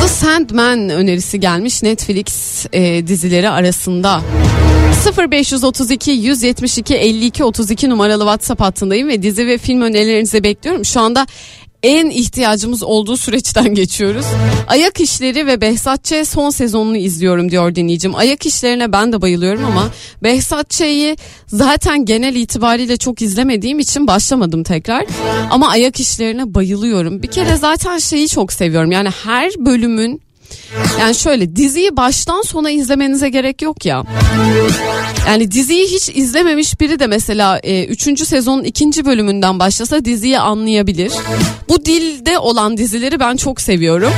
The 0.00 0.08
Sandman 0.08 0.88
önerisi 0.88 1.40
gelmiş 1.40 1.82
Netflix 1.82 2.66
e, 2.72 3.06
dizileri 3.06 3.48
arasında. 3.50 4.22
0532 5.30 6.10
172 6.10 6.94
52 6.94 7.44
32 7.44 7.90
numaralı 7.90 8.22
WhatsApp 8.22 8.60
hattındayım 8.60 9.08
ve 9.08 9.22
dizi 9.22 9.46
ve 9.46 9.58
film 9.58 9.80
önerilerinizi 9.80 10.44
bekliyorum. 10.44 10.84
Şu 10.84 11.00
anda 11.00 11.26
en 11.86 12.10
ihtiyacımız 12.10 12.82
olduğu 12.82 13.16
süreçten 13.16 13.74
geçiyoruz. 13.74 14.26
Ayak 14.66 15.00
işleri 15.00 15.46
ve 15.46 15.60
Behzat 15.60 16.04
Ç. 16.04 16.12
son 16.28 16.50
sezonunu 16.50 16.96
izliyorum 16.96 17.50
diyor 17.50 17.74
dinleyicim. 17.74 18.14
Ayak 18.14 18.46
işlerine 18.46 18.92
ben 18.92 19.12
de 19.12 19.22
bayılıyorum 19.22 19.64
ama 19.64 19.90
Behzat 20.22 20.70
Ç'yi 20.70 21.16
zaten 21.46 22.04
genel 22.04 22.34
itibariyle 22.34 22.96
çok 22.96 23.22
izlemediğim 23.22 23.78
için 23.78 24.06
başlamadım 24.06 24.62
tekrar. 24.62 25.04
Ama 25.50 25.68
ayak 25.68 26.00
işlerine 26.00 26.54
bayılıyorum. 26.54 27.22
Bir 27.22 27.28
kere 27.28 27.56
zaten 27.56 27.98
şeyi 27.98 28.28
çok 28.28 28.52
seviyorum. 28.52 28.92
Yani 28.92 29.08
her 29.24 29.50
bölümün 29.58 30.25
yani 31.00 31.14
şöyle 31.14 31.56
diziyi 31.56 31.96
baştan 31.96 32.42
sona 32.42 32.70
izlemenize 32.70 33.28
gerek 33.28 33.62
yok 33.62 33.86
ya. 33.86 34.04
Yani 35.28 35.50
diziyi 35.50 35.86
hiç 35.86 36.08
izlememiş 36.08 36.80
biri 36.80 36.98
de 36.98 37.06
mesela 37.06 37.60
3. 37.88 38.06
E, 38.08 38.16
sezonun 38.16 38.64
2. 38.64 39.04
bölümünden 39.04 39.58
başlasa 39.58 40.04
diziyi 40.04 40.38
anlayabilir. 40.38 41.12
Bu 41.68 41.84
dilde 41.84 42.38
olan 42.38 42.76
dizileri 42.76 43.20
ben 43.20 43.36
çok 43.36 43.60
seviyorum. 43.60 44.12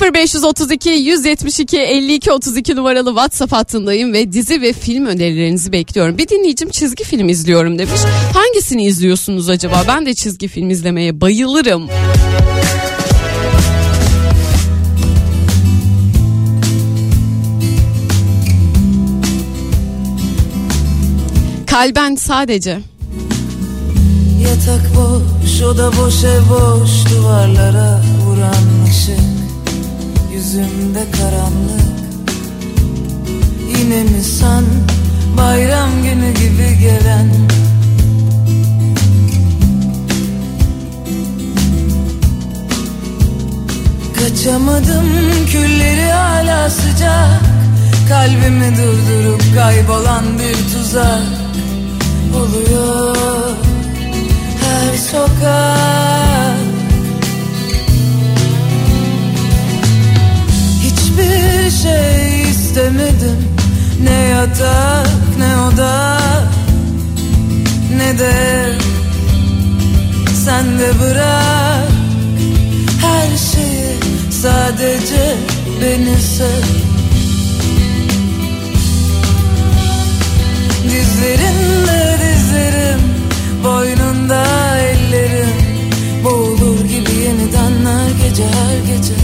0532 0.00 0.90
172 0.90 1.78
52 1.78 2.32
32 2.32 2.76
numaralı 2.76 3.08
WhatsApp 3.08 3.52
hattındayım 3.52 4.12
ve 4.12 4.32
dizi 4.32 4.62
ve 4.62 4.72
film 4.72 5.06
önerilerinizi 5.06 5.72
bekliyorum. 5.72 6.18
Bir 6.18 6.28
dinleyicim 6.28 6.70
çizgi 6.70 7.04
film 7.04 7.28
izliyorum 7.28 7.78
demiş. 7.78 8.00
Hangisini 8.34 8.84
izliyorsunuz 8.86 9.48
acaba? 9.48 9.84
Ben 9.88 10.06
de 10.06 10.14
çizgi 10.14 10.48
film 10.48 10.70
izlemeye 10.70 11.20
bayılırım. 11.20 11.88
Kalben 21.66 22.14
sadece. 22.14 22.78
Yatak 24.42 24.96
boş, 24.96 25.62
oda 25.62 25.92
boş, 25.96 26.24
ev 26.24 26.40
boş 26.50 26.90
Duvarlara 27.12 28.02
vuran 28.26 28.88
ışık 28.90 29.37
Yüzümde 30.32 31.04
karanlık. 31.12 31.88
Yine 33.68 34.02
mi 34.02 34.22
sen 34.22 34.64
bayram 35.36 35.90
günü 36.02 36.30
gibi 36.34 36.78
gelen? 36.80 37.28
Kaçamadım 44.18 45.06
külleri 45.52 46.12
hala 46.12 46.70
sıcak. 46.70 47.40
Kalbimi 48.08 48.76
durdurup 48.76 49.42
kaybolan 49.54 50.24
bir 50.38 50.72
tuzak 50.74 51.22
Oluyor. 52.34 53.16
Her 54.60 54.98
sokak 54.98 56.47
Hiçbir 61.18 61.70
şey 61.70 62.50
istemedim. 62.50 63.48
Ne 64.02 64.28
yatak 64.28 65.08
ne 65.38 65.56
oda 65.56 66.18
Ne 67.96 68.18
de 68.18 68.32
sen 70.44 70.78
de 70.78 71.00
bırak. 71.00 71.88
Her 73.00 73.36
şeyi 73.36 73.98
sadece 74.30 75.36
beni 75.82 76.20
sev. 76.20 76.64
Dizlerinde 80.84 82.18
dizlerim 82.22 83.00
Boynunda 83.64 84.44
ellerim. 84.78 85.48
Boğulur 86.24 86.80
gibi 86.80 87.10
yeniden 87.24 87.86
her 87.86 88.28
gece 88.28 88.44
her 88.44 88.96
gece. 88.96 89.14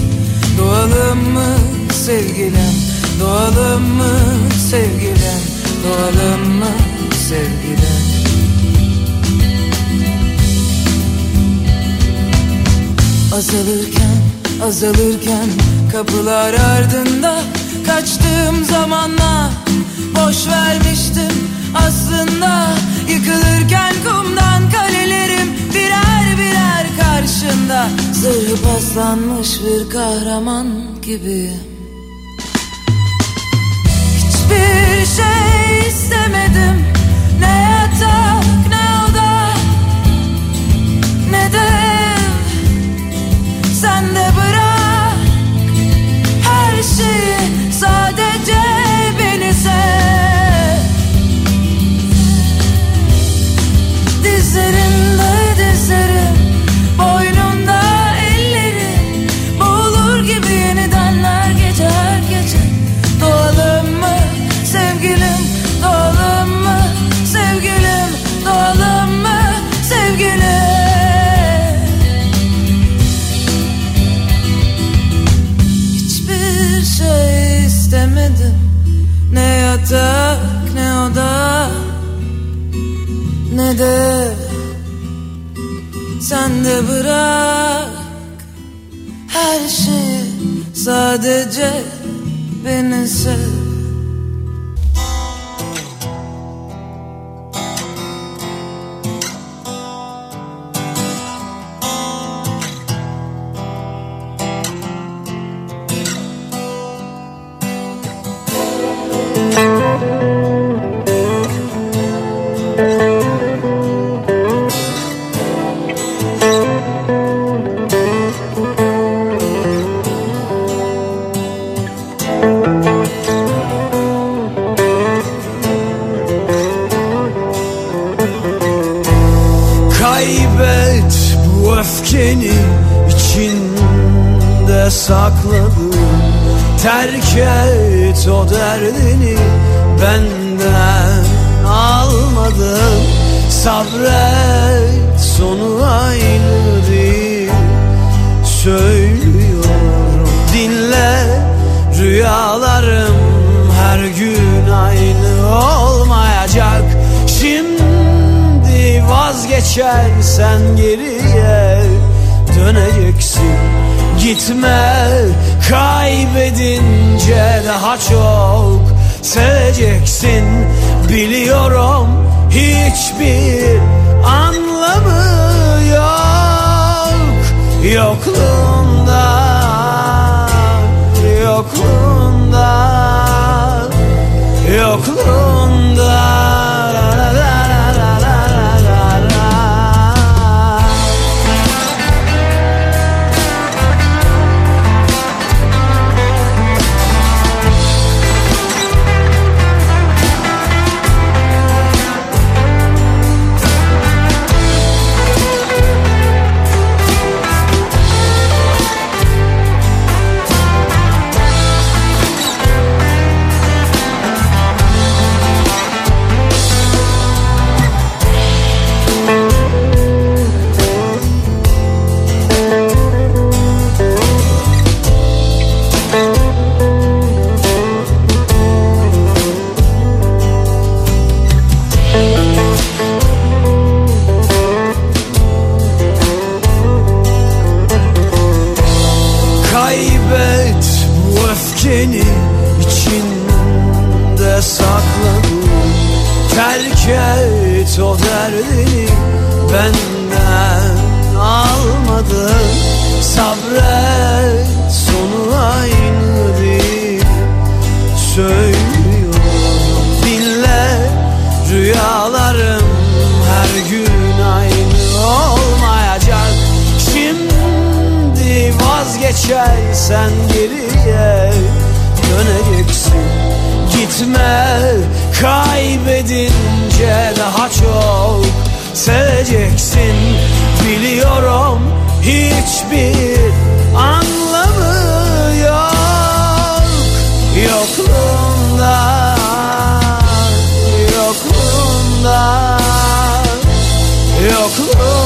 Doğalım 0.58 1.32
mı 1.32 1.73
sevgilim 2.04 2.74
Doğalım 3.20 3.82
mı 3.82 4.10
sevgilim 4.70 5.42
Doğalım 5.84 6.48
mı 6.58 6.70
sevgilim 7.28 8.04
Azalırken 13.34 14.16
azalırken 14.62 15.48
kapılar 15.92 16.54
ardında 16.54 17.42
Kaçtığım 17.86 18.64
zamanla 18.64 19.50
boş 20.16 20.46
vermiştim 20.46 21.48
aslında. 21.74 22.68
Yıkılırken 23.08 23.94
kumdan 24.04 24.70
kalelerim 24.70 25.48
birer 25.74 26.38
birer 26.38 26.86
karşında. 27.00 27.88
Zırhı 28.12 28.62
paslanmış 28.62 29.60
bir 29.64 29.90
kahraman 29.90 30.66
gibiyim 31.02 31.73
Hiçbir 34.54 35.06
şey 35.06 35.88
istemedim. 35.88 36.86
Ne 37.40 37.46
yatak 37.46 38.68
ne 38.68 39.10
oda 39.10 39.48
Ne 41.30 41.52
de 41.52 41.58
ev. 41.58 42.24
Bırak 44.36 45.18
Her 46.42 46.82
şeyi 46.82 47.63
Sen 86.64 86.72
de 86.72 86.88
bırak. 86.88 87.88
Her 89.28 89.68
şeyi 89.68 90.74
sadece 90.74 91.70
beni 92.64 93.08
sev 93.08 93.53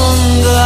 longer 0.09 0.58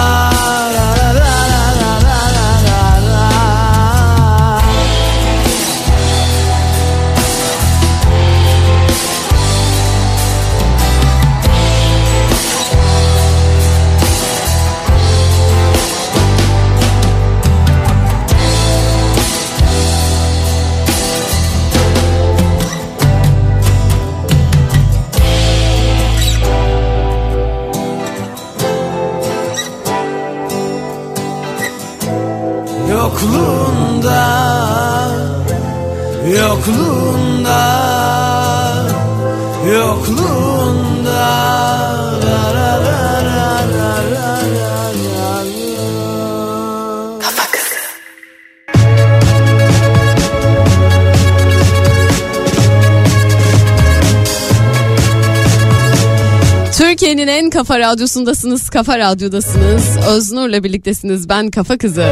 kafa 57.54 57.80
radyosundasınız, 57.80 58.70
kafa 58.70 59.00
radyodasınız. 59.00 59.84
Öznur'la 60.08 60.64
birliktesiniz. 60.64 61.30
Ben 61.30 61.52
Kafa 61.52 61.78
Kızı. 61.78 62.06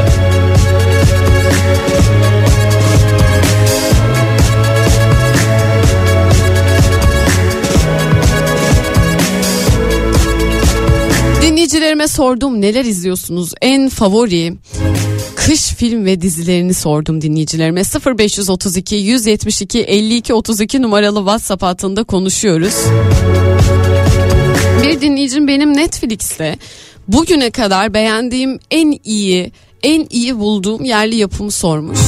Dinleyicilerime 11.42 12.08
sordum 12.08 12.60
neler 12.60 12.84
izliyorsunuz? 12.84 13.52
En 13.60 13.88
favori 13.88 14.54
kış 15.34 15.62
film 15.62 16.04
ve 16.04 16.20
dizilerini 16.20 16.74
sordum 16.74 17.20
dinleyicilerime. 17.20 17.82
0532 18.18 18.96
172 18.96 19.80
52 19.80 20.34
32 20.34 20.82
numaralı 20.82 21.18
WhatsApp 21.18 21.62
hattında 21.62 22.04
konuşuyoruz. 22.04 22.74
Bir 24.82 25.00
dinleyicim 25.00 25.48
benim 25.48 25.76
Netflix'te 25.76 26.56
bugüne 27.08 27.50
kadar 27.50 27.94
beğendiğim 27.94 28.58
en 28.70 28.98
iyi, 29.04 29.52
en 29.82 30.06
iyi 30.10 30.38
bulduğum 30.38 30.84
yerli 30.84 31.16
yapımı 31.16 31.50
sormuş. 31.50 31.98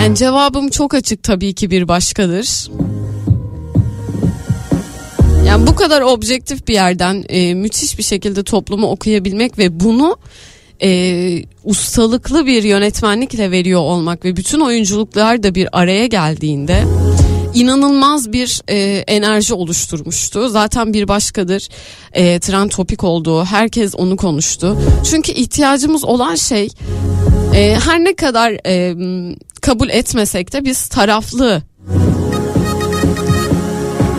Yani 0.00 0.16
cevabım 0.16 0.68
çok 0.70 0.94
açık 0.94 1.22
tabii 1.22 1.54
ki 1.54 1.70
bir 1.70 1.88
başkadır. 1.88 2.70
Yani 5.46 5.66
bu 5.66 5.74
kadar 5.74 6.02
objektif 6.02 6.68
bir 6.68 6.74
yerden 6.74 7.24
e, 7.28 7.54
müthiş 7.54 7.98
bir 7.98 8.02
şekilde 8.02 8.42
toplumu 8.44 8.86
okuyabilmek 8.86 9.58
ve 9.58 9.80
bunu 9.80 10.16
e, 10.82 11.42
ustalıklı 11.64 12.46
bir 12.46 12.62
yönetmenlikle 12.62 13.50
veriyor 13.50 13.80
olmak 13.80 14.24
ve 14.24 14.36
bütün 14.36 14.60
oyunculuklar 14.60 15.42
da 15.42 15.54
bir 15.54 15.68
araya 15.72 16.06
geldiğinde 16.06 16.84
inanılmaz 17.54 18.32
bir 18.32 18.62
e, 18.68 19.04
enerji 19.06 19.54
oluşturmuştu. 19.54 20.48
Zaten 20.48 20.92
bir 20.92 21.08
başkadır 21.08 21.68
e, 22.12 22.40
trend 22.40 22.70
topik 22.70 23.04
olduğu 23.04 23.44
herkes 23.44 23.94
onu 23.94 24.16
konuştu. 24.16 24.78
Çünkü 25.10 25.32
ihtiyacımız 25.32 26.04
olan 26.04 26.34
şey 26.34 26.68
e, 27.54 27.76
her 27.84 28.04
ne 28.04 28.14
kadar 28.14 28.52
e, 28.66 28.94
kabul 29.60 29.88
etmesek 29.88 30.52
de 30.52 30.64
biz 30.64 30.88
taraflı 30.88 31.62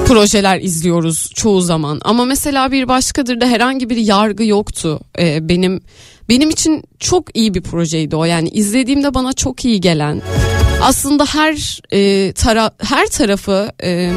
projeler 0.05 0.59
izliyoruz 0.59 1.31
çoğu 1.35 1.61
zaman 1.61 1.99
ama 2.03 2.25
mesela 2.25 2.71
bir 2.71 2.87
başkadır 2.87 3.41
da 3.41 3.45
herhangi 3.45 3.89
bir 3.89 3.97
yargı 3.97 4.43
yoktu 4.45 4.99
Ee, 5.19 5.49
benim 5.49 5.81
benim 6.29 6.49
için 6.49 6.83
çok 6.99 7.37
iyi 7.37 7.53
bir 7.53 7.61
projeydi 7.61 8.15
o 8.15 8.25
yani 8.25 8.49
izlediğimde 8.49 9.13
bana 9.13 9.33
çok 9.33 9.65
iyi 9.65 9.81
gelen 9.81 10.21
aslında 10.81 11.25
her 11.25 11.79
e, 11.91 12.31
tara 12.33 12.71
her 12.79 13.07
tarafı 13.07 13.71
e, 13.83 14.11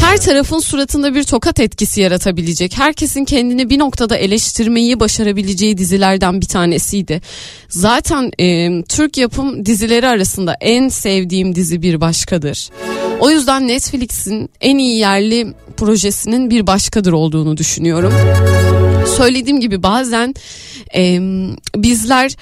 her 0.00 0.20
tarafın 0.20 0.58
suratında 0.58 1.14
bir 1.14 1.24
tokat 1.24 1.60
etkisi 1.60 2.00
yaratabilecek, 2.00 2.78
herkesin 2.78 3.24
kendini 3.24 3.70
bir 3.70 3.78
noktada 3.78 4.16
eleştirmeyi 4.16 5.00
başarabileceği 5.00 5.78
dizilerden 5.78 6.40
bir 6.40 6.46
tanesiydi. 6.46 7.20
Zaten 7.68 8.30
e, 8.40 8.82
Türk 8.82 9.16
yapım 9.16 9.66
dizileri 9.66 10.08
arasında 10.08 10.56
en 10.60 10.88
sevdiğim 10.88 11.54
dizi 11.54 11.82
bir 11.82 12.00
başkadır. 12.00 12.68
O 13.20 13.30
yüzden 13.30 13.68
Netflix'in 13.68 14.50
en 14.60 14.78
iyi 14.78 14.98
yerli 14.98 15.54
projesinin 15.76 16.50
bir 16.50 16.66
başkadır 16.66 17.12
olduğunu 17.12 17.56
düşünüyorum. 17.56 18.12
Söylediğim 19.16 19.60
gibi 19.60 19.82
bazen 19.82 20.34
e, 20.96 21.18
bizler 21.76 22.36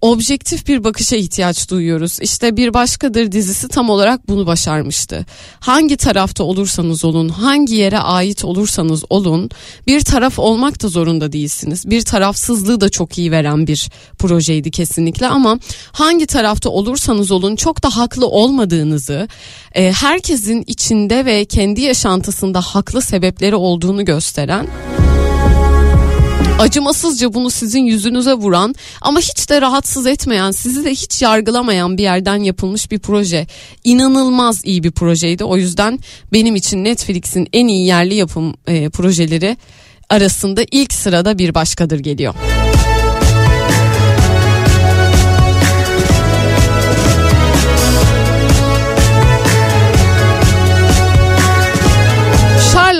objektif 0.00 0.68
bir 0.68 0.84
bakışa 0.84 1.16
ihtiyaç 1.16 1.70
duyuyoruz. 1.70 2.18
İşte 2.20 2.56
bir 2.56 2.74
başkadır 2.74 3.32
dizisi 3.32 3.68
tam 3.68 3.90
olarak 3.90 4.28
bunu 4.28 4.46
başarmıştı. 4.46 5.26
Hangi 5.60 5.96
tarafta 5.96 6.44
olursanız 6.44 7.04
olun, 7.04 7.28
hangi 7.28 7.74
yere 7.74 7.98
ait 7.98 8.44
olursanız 8.44 9.04
olun, 9.10 9.50
bir 9.86 10.00
taraf 10.00 10.38
olmak 10.38 10.82
da 10.82 10.88
zorunda 10.88 11.32
değilsiniz. 11.32 11.90
Bir 11.90 12.02
tarafsızlığı 12.02 12.80
da 12.80 12.88
çok 12.88 13.18
iyi 13.18 13.30
veren 13.30 13.66
bir 13.66 13.90
projeydi 14.18 14.70
kesinlikle 14.70 15.28
ama 15.28 15.58
hangi 15.92 16.26
tarafta 16.26 16.70
olursanız 16.70 17.30
olun 17.30 17.56
çok 17.56 17.82
da 17.82 17.96
haklı 17.96 18.26
olmadığınızı, 18.26 19.28
e, 19.74 19.92
herkesin 19.92 20.64
içinde 20.66 21.24
ve 21.24 21.44
kendi 21.44 21.80
yaşantısında 21.80 22.60
haklı 22.60 23.02
sebepleri 23.02 23.54
olduğunu 23.54 24.04
gösteren 24.04 24.66
acımasızca 26.58 27.34
bunu 27.34 27.50
sizin 27.50 27.84
yüzünüze 27.84 28.32
vuran 28.32 28.74
ama 29.00 29.20
hiç 29.20 29.50
de 29.50 29.60
rahatsız 29.60 30.06
etmeyen, 30.06 30.50
sizi 30.50 30.84
de 30.84 30.90
hiç 30.90 31.22
yargılamayan 31.22 31.98
bir 31.98 32.02
yerden 32.02 32.36
yapılmış 32.36 32.90
bir 32.90 32.98
proje. 32.98 33.46
İnanılmaz 33.84 34.60
iyi 34.64 34.82
bir 34.82 34.90
projeydi. 34.90 35.44
O 35.44 35.56
yüzden 35.56 35.98
benim 36.32 36.56
için 36.56 36.84
Netflix'in 36.84 37.48
en 37.52 37.66
iyi 37.66 37.86
yerli 37.86 38.14
yapım 38.14 38.54
e, 38.66 38.88
projeleri 38.88 39.56
arasında 40.10 40.64
ilk 40.70 40.92
sırada 40.92 41.38
bir 41.38 41.54
başkadır 41.54 41.98
geliyor. 41.98 42.34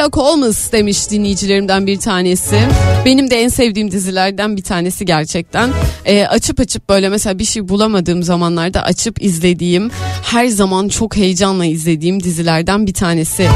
Sherlock 0.07 0.17
Holmes 0.17 0.73
demiş 0.73 1.11
dinleyicilerimden 1.11 1.87
bir 1.87 1.99
tanesi. 1.99 2.59
Benim 3.05 3.31
de 3.31 3.41
en 3.41 3.49
sevdiğim 3.49 3.91
dizilerden 3.91 4.57
bir 4.57 4.63
tanesi 4.63 5.05
gerçekten. 5.05 5.71
Ee, 6.05 6.27
açıp 6.27 6.61
açıp 6.61 6.89
böyle 6.89 7.09
mesela 7.09 7.39
bir 7.39 7.45
şey 7.45 7.69
bulamadığım 7.69 8.23
zamanlarda 8.23 8.83
açıp 8.83 9.23
izlediğim, 9.23 9.91
her 10.23 10.47
zaman 10.47 10.89
çok 10.89 11.17
heyecanla 11.17 11.65
izlediğim 11.65 12.23
dizilerden 12.23 12.87
bir 12.87 12.95
tanesi. 12.95 13.49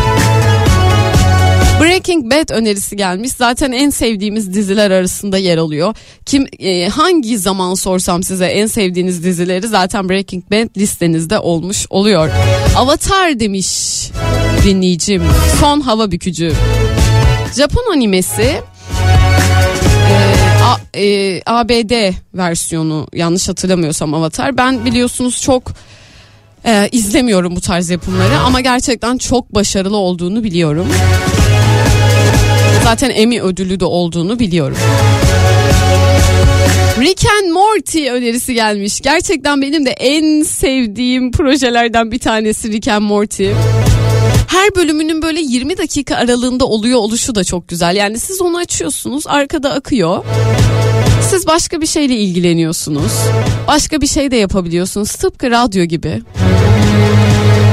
Breaking 1.81 2.33
Bad 2.33 2.49
önerisi 2.51 2.97
gelmiş. 2.97 3.33
Zaten 3.33 3.73
en 3.73 3.91
sevdiğimiz 3.91 4.55
diziler 4.55 4.91
arasında 4.91 5.39
yer 5.39 5.59
alıyor. 5.59 5.95
Kim 6.27 6.47
e, 6.59 6.89
hangi 6.89 7.39
zaman 7.39 7.75
sorsam 7.75 8.23
size 8.23 8.47
en 8.47 8.67
sevdiğiniz 8.67 9.25
dizileri 9.25 9.69
zaten 9.69 10.09
Breaking 10.09 10.45
Bad 10.51 10.77
listenizde 10.81 11.39
olmuş 11.39 11.87
oluyor. 11.91 12.31
Avatar 12.77 13.41
demiş 13.41 13.69
dinleyicim. 14.65 15.23
Son 15.61 15.81
hava 15.81 16.11
bükücü. 16.11 16.53
Japon 17.57 17.93
animesi 17.93 18.43
e, 18.43 18.63
A- 20.65 20.99
e, 21.01 21.41
ABD 21.47 22.13
versiyonu 22.35 23.07
yanlış 23.15 23.49
hatırlamıyorsam 23.49 24.15
Avatar. 24.15 24.57
Ben 24.57 24.85
biliyorsunuz 24.85 25.43
çok 25.43 25.73
e, 26.67 26.89
izlemiyorum 26.93 27.57
bu 27.57 27.61
tarz 27.61 27.91
yapımları 27.91 28.39
ama 28.39 28.61
gerçekten 28.61 29.19
çok 29.19 29.55
başarılı 29.55 29.97
olduğunu 29.97 30.45
biliyorum. 30.45 30.87
Zaten 32.85 33.11
Emmy 33.11 33.41
ödülü 33.41 33.81
de 33.81 33.85
olduğunu 33.85 34.39
biliyorum. 34.39 34.77
Rick 37.01 37.25
and 37.41 37.53
Morty 37.53 38.11
önerisi 38.11 38.55
gelmiş. 38.55 39.01
Gerçekten 39.01 39.63
benim 39.63 39.87
de 39.87 39.91
en 39.91 40.43
sevdiğim 40.43 41.33
projelerden 41.33 42.13
bir 42.13 42.19
tanesi 42.19 42.73
Rick 42.73 42.89
and 42.89 43.03
Morty. 43.03 43.51
Her 44.47 44.75
bölümünün 44.77 45.23
böyle 45.23 45.41
20 45.41 45.79
dakika 45.79 46.17
aralığında 46.17 46.65
oluyor 46.65 46.99
oluşu 46.99 47.35
da 47.35 47.45
çok 47.45 47.69
güzel. 47.69 47.97
Yani 47.97 48.19
siz 48.19 48.41
onu 48.41 48.57
açıyorsunuz 48.59 49.25
arkada 49.27 49.71
akıyor. 49.73 50.25
Siz 51.31 51.47
başka 51.47 51.81
bir 51.81 51.87
şeyle 51.87 52.15
ilgileniyorsunuz. 52.15 53.13
Başka 53.69 54.01
bir 54.01 54.07
şey 54.07 54.31
de 54.31 54.37
yapabiliyorsunuz. 54.37 55.13
Tıpkı 55.13 55.51
radyo 55.51 55.85
gibi. 55.85 56.23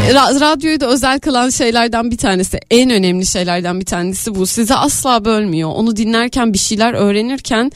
Ra- 0.08 0.40
radyoyu 0.40 0.80
da 0.80 0.88
özel 0.88 1.20
kılan 1.20 1.50
şeylerden 1.50 2.12
bir 2.12 2.18
tanesi 2.18 2.60
en 2.72 2.90
önemli 2.90 3.26
şeylerden 3.26 3.80
bir 3.80 3.86
tanesi 3.86 4.36
bu. 4.36 4.48
Sizi 4.48 4.76
asla 4.76 5.26
bölmüyor. 5.26 5.70
Onu 5.76 5.96
dinlerken 5.96 6.54
bir 6.54 6.58
şeyler 6.58 6.94
öğrenirken 6.94 7.72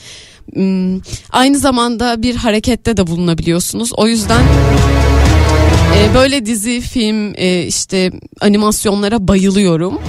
aynı 1.31 1.57
zamanda 1.57 2.23
bir 2.23 2.35
harekette 2.35 2.97
de 2.97 3.07
bulunabiliyorsunuz. 3.07 3.91
O 3.97 4.07
yüzden 4.07 4.41
e, 5.97 6.13
böyle 6.15 6.45
dizi 6.45 6.81
film 6.81 7.33
e, 7.35 7.63
işte 7.63 8.11
animasyonlara 8.41 9.27
bayılıyorum. 9.27 9.99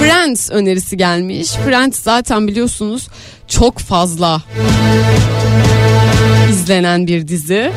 Friends 0.00 0.50
önerisi 0.50 0.96
gelmiş. 0.96 1.50
Friends 1.50 2.02
zaten 2.02 2.48
biliyorsunuz 2.48 3.08
çok 3.48 3.78
fazla 3.78 4.42
izlenen 6.62 7.06
bir 7.06 7.28
dizi. 7.28 7.72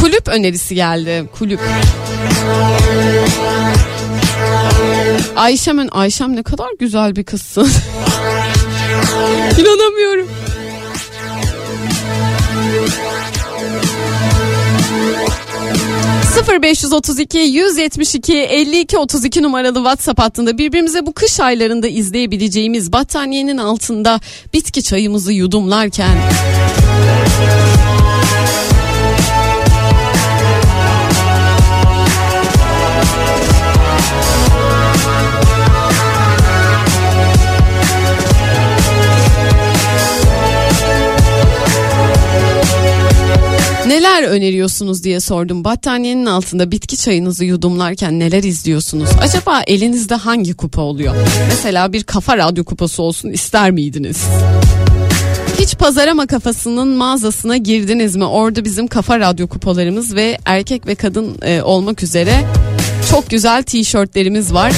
Kulüp 0.00 0.28
önerisi 0.28 0.74
geldi. 0.74 1.24
Kulüp. 1.38 1.60
Ayşem, 5.36 5.86
Ayşem 5.90 6.36
ne 6.36 6.42
kadar 6.42 6.68
güzel 6.80 7.16
bir 7.16 7.24
kızsın. 7.24 7.68
İnanamıyorum. 9.58 10.28
...0532 16.38 17.38
172 17.38 18.36
52 18.36 18.98
32 18.98 19.42
numaralı 19.42 19.74
WhatsApp 19.74 20.20
hattında 20.20 20.58
birbirimize 20.58 21.06
bu 21.06 21.12
kış 21.12 21.40
aylarında 21.40 21.88
izleyebileceğimiz 21.88 22.92
battaniyenin 22.92 23.58
altında 23.58 24.20
bitki 24.54 24.82
çayımızı 24.82 25.32
yudumlarken 25.32 26.18
Neler 43.88 44.22
öneriyorsunuz 44.22 45.04
diye 45.04 45.20
sordum. 45.20 45.64
Battaniyenin 45.64 46.26
altında 46.26 46.70
bitki 46.70 46.96
çayınızı 46.96 47.44
yudumlarken 47.44 48.18
neler 48.18 48.42
izliyorsunuz? 48.42 49.10
Acaba 49.20 49.62
elinizde 49.66 50.14
hangi 50.14 50.54
kupa 50.54 50.82
oluyor? 50.82 51.14
Mesela 51.48 51.92
bir 51.92 52.02
kafa 52.02 52.36
radyo 52.36 52.64
kupası 52.64 53.02
olsun 53.02 53.28
ister 53.28 53.70
miydiniz? 53.70 54.24
Hiç 55.58 55.76
pazarama 55.76 56.26
kafasının 56.26 56.88
mağazasına 56.88 57.56
girdiniz 57.56 58.16
mi? 58.16 58.24
Orada 58.24 58.64
bizim 58.64 58.86
kafa 58.86 59.20
radyo 59.20 59.48
kupalarımız 59.48 60.14
ve 60.14 60.38
erkek 60.44 60.86
ve 60.86 60.94
kadın 60.94 61.36
e, 61.42 61.62
olmak 61.62 62.02
üzere 62.02 62.44
çok 63.10 63.30
güzel 63.30 63.62
tişörtlerimiz 63.62 64.54
var. 64.54 64.72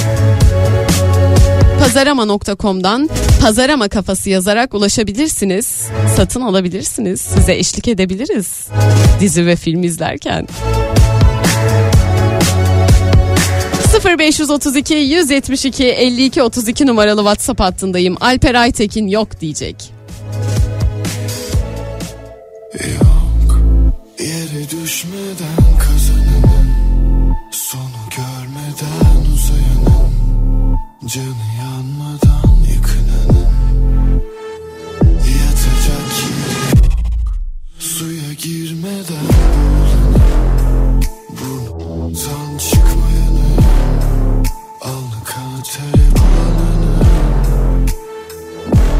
Pazarama.com'dan 1.80 3.08
pazarama 3.40 3.88
kafası 3.88 4.30
yazarak 4.30 4.74
ulaşabilirsiniz. 4.74 5.88
Satın 6.16 6.40
alabilirsiniz. 6.40 7.20
Size 7.20 7.54
eşlik 7.54 7.88
edebiliriz. 7.88 8.66
Dizi 9.20 9.46
ve 9.46 9.56
film 9.56 9.82
izlerken. 9.82 10.48
0532 14.18 14.94
172 14.94 15.84
52 15.84 16.42
32 16.42 16.86
numaralı 16.86 17.20
WhatsApp 17.20 17.60
hattındayım. 17.60 18.16
Alper 18.20 18.54
Aytekin 18.54 19.08
yok 19.08 19.40
diyecek. 19.40 19.92
Yere 24.18 24.70
düşmeden 24.70 25.78
kazananın 25.78 26.70
Sonu 27.50 28.00
görmeden 28.16 29.32
uzayanın 29.34 30.10
Canı 31.06 31.59
girmeden 38.42 39.26
boğulanın 39.28 41.02
Burnundan 41.30 42.58
çıkmayanın 42.58 43.56
Alnı 44.80 45.24
katere 45.24 46.06
bulananın 46.16 47.88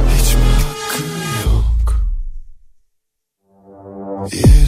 Hiç 0.09 0.35
mi 0.35 0.43
yok. 1.45 2.01
Yere 4.33 4.60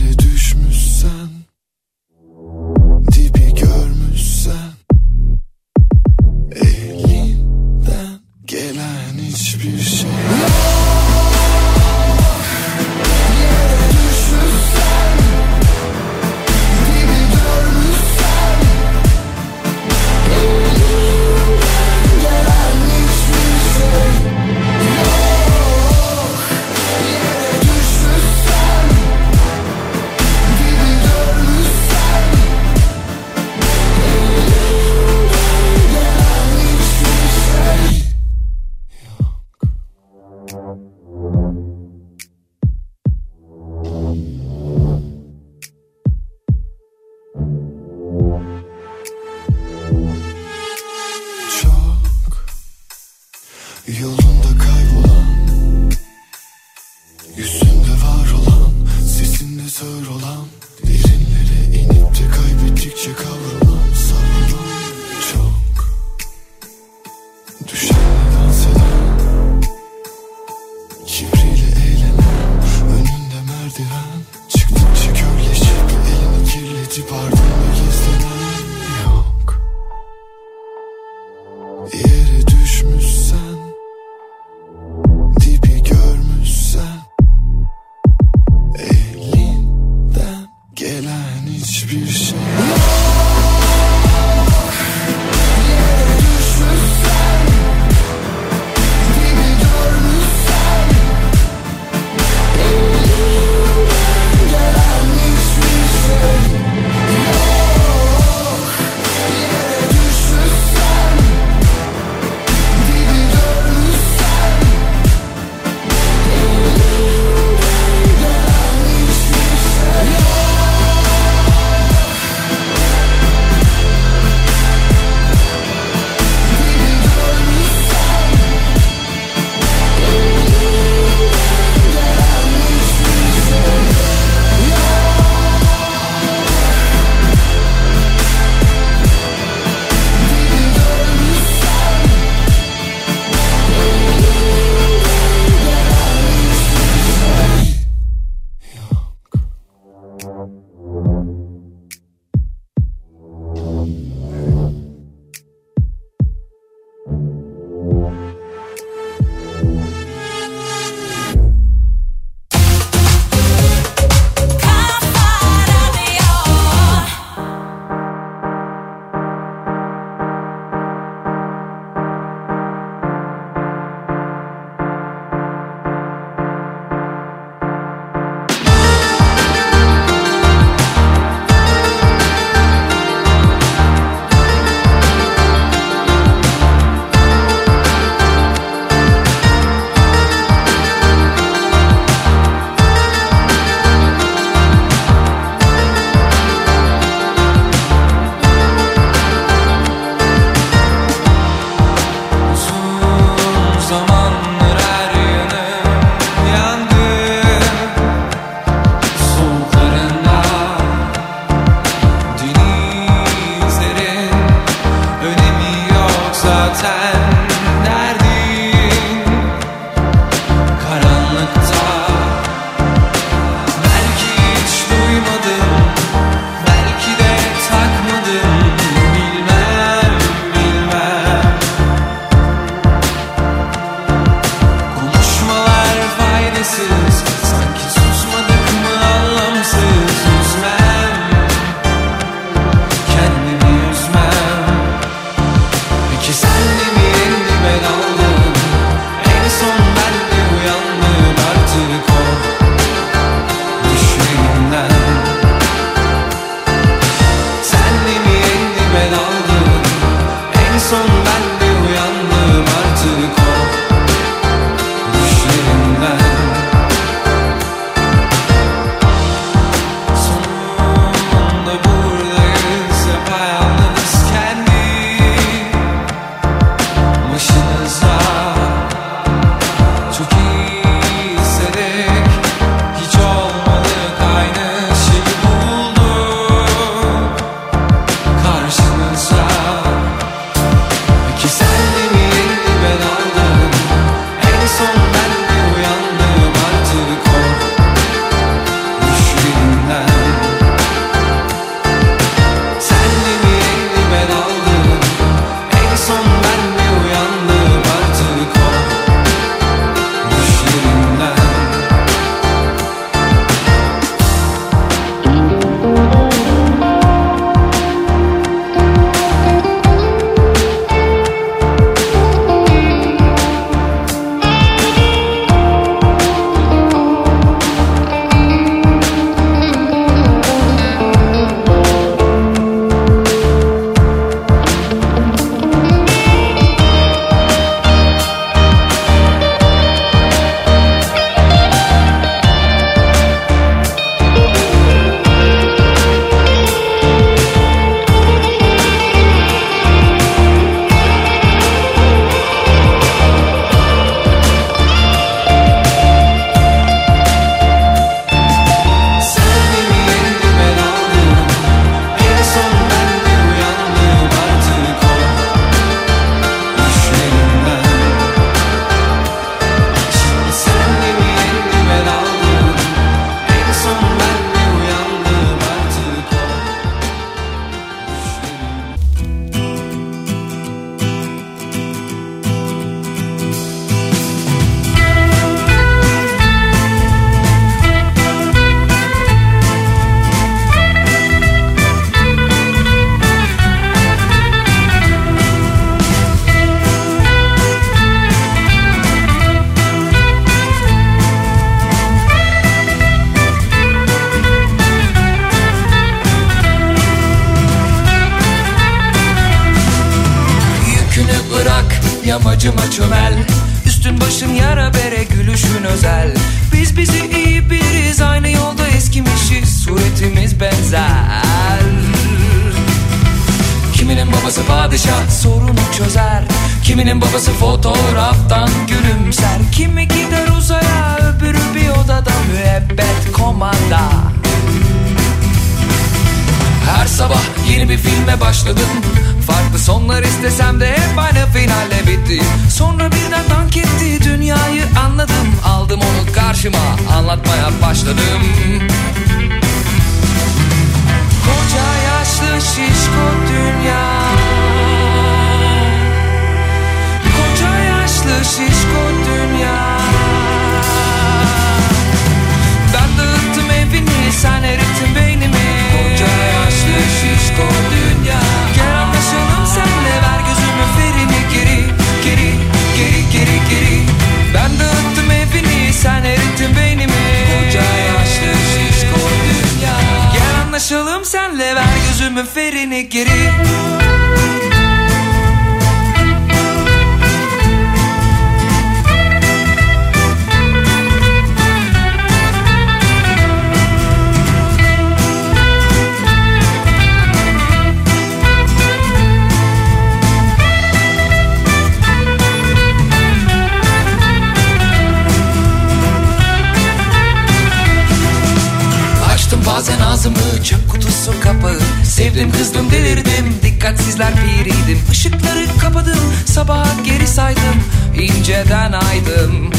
dikkatsizler 514.13 514.33
piriydim 514.35 514.99
Işıkları 515.13 515.79
kapadım 515.81 516.35
sabaha 516.47 517.01
geri 517.05 517.27
saydım 517.27 517.85
inceden 518.15 518.93
aydım. 518.93 519.71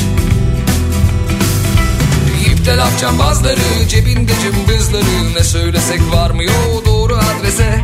İpte 2.51 2.77
laf 2.77 2.99
cambazları 2.99 3.87
cebinde 3.89 4.31
cımbızları 4.43 5.35
Ne 5.35 5.43
söylesek 5.43 6.01
varmıyor 6.13 6.85
doğru 6.85 7.15
adrese. 7.15 7.81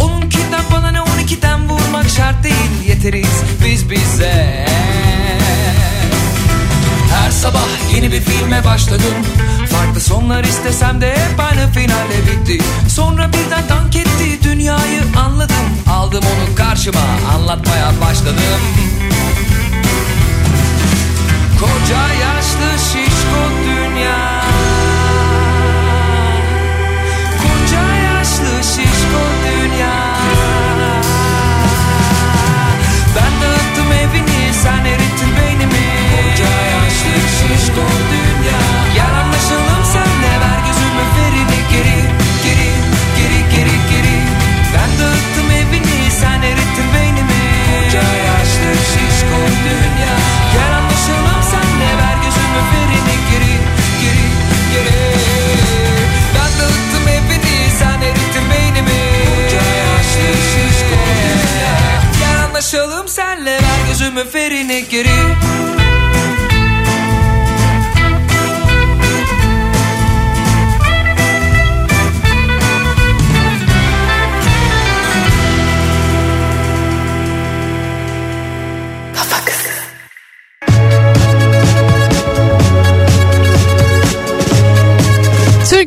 Onunkinden 0.00 0.64
bana 0.72 0.90
ne 0.90 1.00
on 1.00 1.18
ikiden 1.18 1.68
vurmak 1.68 2.08
şart 2.08 2.44
değil 2.44 2.88
Yeteriz 2.88 3.42
biz 3.64 3.90
bize. 3.90 4.66
Her 7.10 7.30
sabah 7.30 7.68
yeni 7.94 8.12
bir 8.12 8.20
filme 8.20 8.64
başladım 8.64 9.14
Farklı 9.72 10.00
sonlar 10.00 10.44
istesem 10.44 11.00
de 11.00 11.10
hep 11.10 11.40
aynı 11.40 11.72
finalle 11.72 12.26
bitti. 12.26 12.64
Sonra 12.88 13.28
birden 13.28 13.68
dank 13.68 13.96
etti 13.96 14.44
dünyayı 14.44 15.02
anladım. 15.24 15.56
Aldım 15.90 16.24
onu 16.24 16.54
karşıma 16.54 17.00
anlatmaya 17.34 17.92
başladım. 18.00 18.36
Koca 21.60 22.02
yaşlı 22.14 22.78
şişko 22.78 23.42
dünya. 23.64 24.42
Koca 27.38 27.94
yaşlı 27.94 28.64
şişko 28.64 29.22
dünya. 29.46 30.16
Ben 33.16 33.32
dağıttım 33.42 33.92
evini 33.92 34.54
sen 34.62 34.84
erittin 34.84 35.36
beynimi. 35.36 35.90
Koca 36.16 36.50
yaşlı 36.72 37.28
şişko 37.38 37.86
dünya 38.12 38.80
Gel 39.40 39.48
anlaşalım 39.48 39.84
senle 39.92 40.32
ver 40.40 40.58
gözümün 40.66 41.08
ferini 41.16 41.58
geri 41.72 41.98
Geri 42.44 42.70
geri 43.16 43.40
geri 43.56 43.76
geri. 43.90 44.16
Ben 44.74 44.90
dağıttım 44.98 45.50
evini 45.50 46.10
sen 46.10 46.42
erittin 46.42 46.88
beynimi. 46.94 47.42
Koca 47.70 48.02
yaşlı 48.28 48.70
şişko 48.90 49.40
dünya. 49.64 50.16
Gel 50.54 50.72
anlaşalım 50.78 51.42
senle 51.50 51.90
ver 52.00 52.16
gözümün 52.24 52.64
ferini 52.72 53.16
geri 53.30 53.54
Geri 54.02 54.26
geri. 54.72 54.98
Ben 56.34 56.50
dağıttım 56.60 57.08
evini 57.08 57.70
sen 57.78 58.00
erittin 58.02 58.50
beynimi. 58.50 59.00
Koca 59.24 59.64
yaşlı 59.82 60.28
şişko 60.50 60.98
dünya. 61.24 61.74
Gel 62.20 62.44
anlaşalım 62.44 63.08
senle 63.08 63.52
ver 63.52 63.80
gözümün 63.88 64.26
ferini 64.26 64.88
geri 64.90 65.79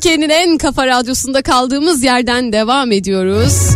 Türkiye'nin 0.04 0.30
en 0.30 0.58
kafa 0.58 0.88
radyosunda 0.88 1.42
kaldığımız 1.42 2.04
yerden 2.04 2.54
devam 2.54 2.92
ediyoruz. 2.92 3.70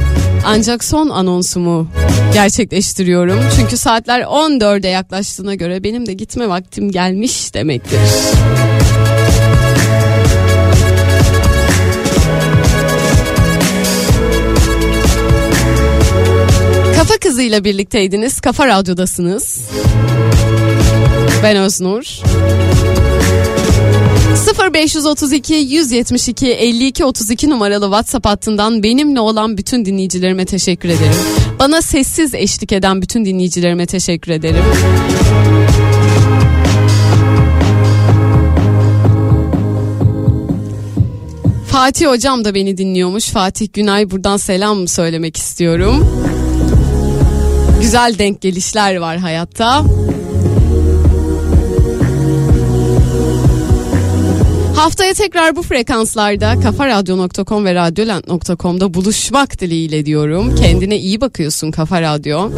Ancak 0.45 0.84
son 0.84 1.10
anonsumu 1.10 1.88
gerçekleştiriyorum. 2.34 3.40
Çünkü 3.56 3.78
saatler 3.78 4.22
14'e 4.22 4.90
yaklaştığına 4.90 5.56
göre 5.56 5.84
benim 5.84 6.06
de 6.06 6.14
gitme 6.14 6.49
vaktim 6.49 6.91
gelmiş 6.91 7.54
demektir. 7.54 7.99
Kafa 16.95 17.18
kızıyla 17.18 17.64
birlikteydiniz. 17.64 18.41
Kafa 18.41 18.68
radyodasınız. 18.68 19.62
Ben 21.44 21.58
Öznur. 21.58 22.22
0532 24.74 25.54
172 25.56 26.48
52 26.48 27.06
32 27.06 27.49
numaralı 27.49 27.86
WhatsApp 27.86 28.26
hattından 28.26 28.84
benimle 28.84 29.20
olan 29.20 29.58
bütün 29.58 29.86
dinleyicilerime 29.86 30.45
teşekkür 30.45 30.90
ederim. 30.90 31.16
Bana 31.60 31.82
sessiz 31.82 32.34
eşlik 32.34 32.72
eden 32.72 33.02
bütün 33.02 33.26
dinleyicilerime 33.26 33.86
teşekkür 33.86 34.32
ederim. 34.32 34.64
Fatih 41.68 42.08
hocam 42.08 42.45
da 42.45 42.56
beni 42.56 42.78
dinliyormuş. 42.78 43.26
Fatih 43.30 43.68
Günay 43.74 44.12
buradan 44.12 44.38
selam 44.38 44.88
söylemek 44.88 45.38
istiyorum. 45.38 46.08
Güzel 47.82 48.16
denk 48.20 48.41
gelişler 48.41 48.98
var 48.98 49.18
hayatta. 49.18 49.84
Haftaya 54.78 55.14
tekrar 55.14 55.56
bu 55.56 55.64
frekanslarda 55.64 56.60
kafaradyo.com 56.60 57.66
ve 57.66 57.76
radyolent.com'da 57.76 58.94
buluşmak 58.94 59.60
dileğiyle 59.60 60.06
diyorum. 60.06 60.56
Kendine 60.56 60.98
iyi 60.98 61.22
bakıyorsun 61.22 61.72
Kafa 61.72 62.02
Radyo. 62.02 62.49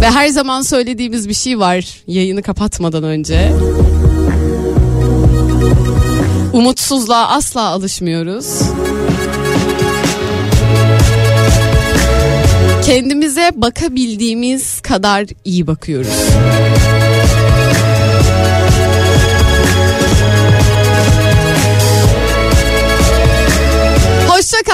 Ve 0.00 0.06
her 0.10 0.28
zaman 0.28 0.62
söylediğimiz 0.62 1.28
bir 1.28 1.34
şey 1.34 1.58
var 1.58 2.02
yayını 2.06 2.42
kapatmadan 2.42 3.04
önce. 3.04 3.52
Umutsuzluğa 6.52 7.28
asla 7.28 7.60
alışmıyoruz. 7.60 8.46
Kendimize 12.84 13.50
bakabildiğimiz 13.54 14.80
kadar 14.80 15.26
iyi 15.44 15.66
bakıyoruz. 15.66 16.28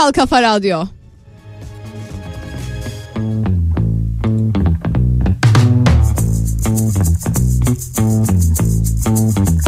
Kral 0.04 0.12
Kafa 0.12 0.40
Radyo. 0.40 0.88
Thank 9.04 9.63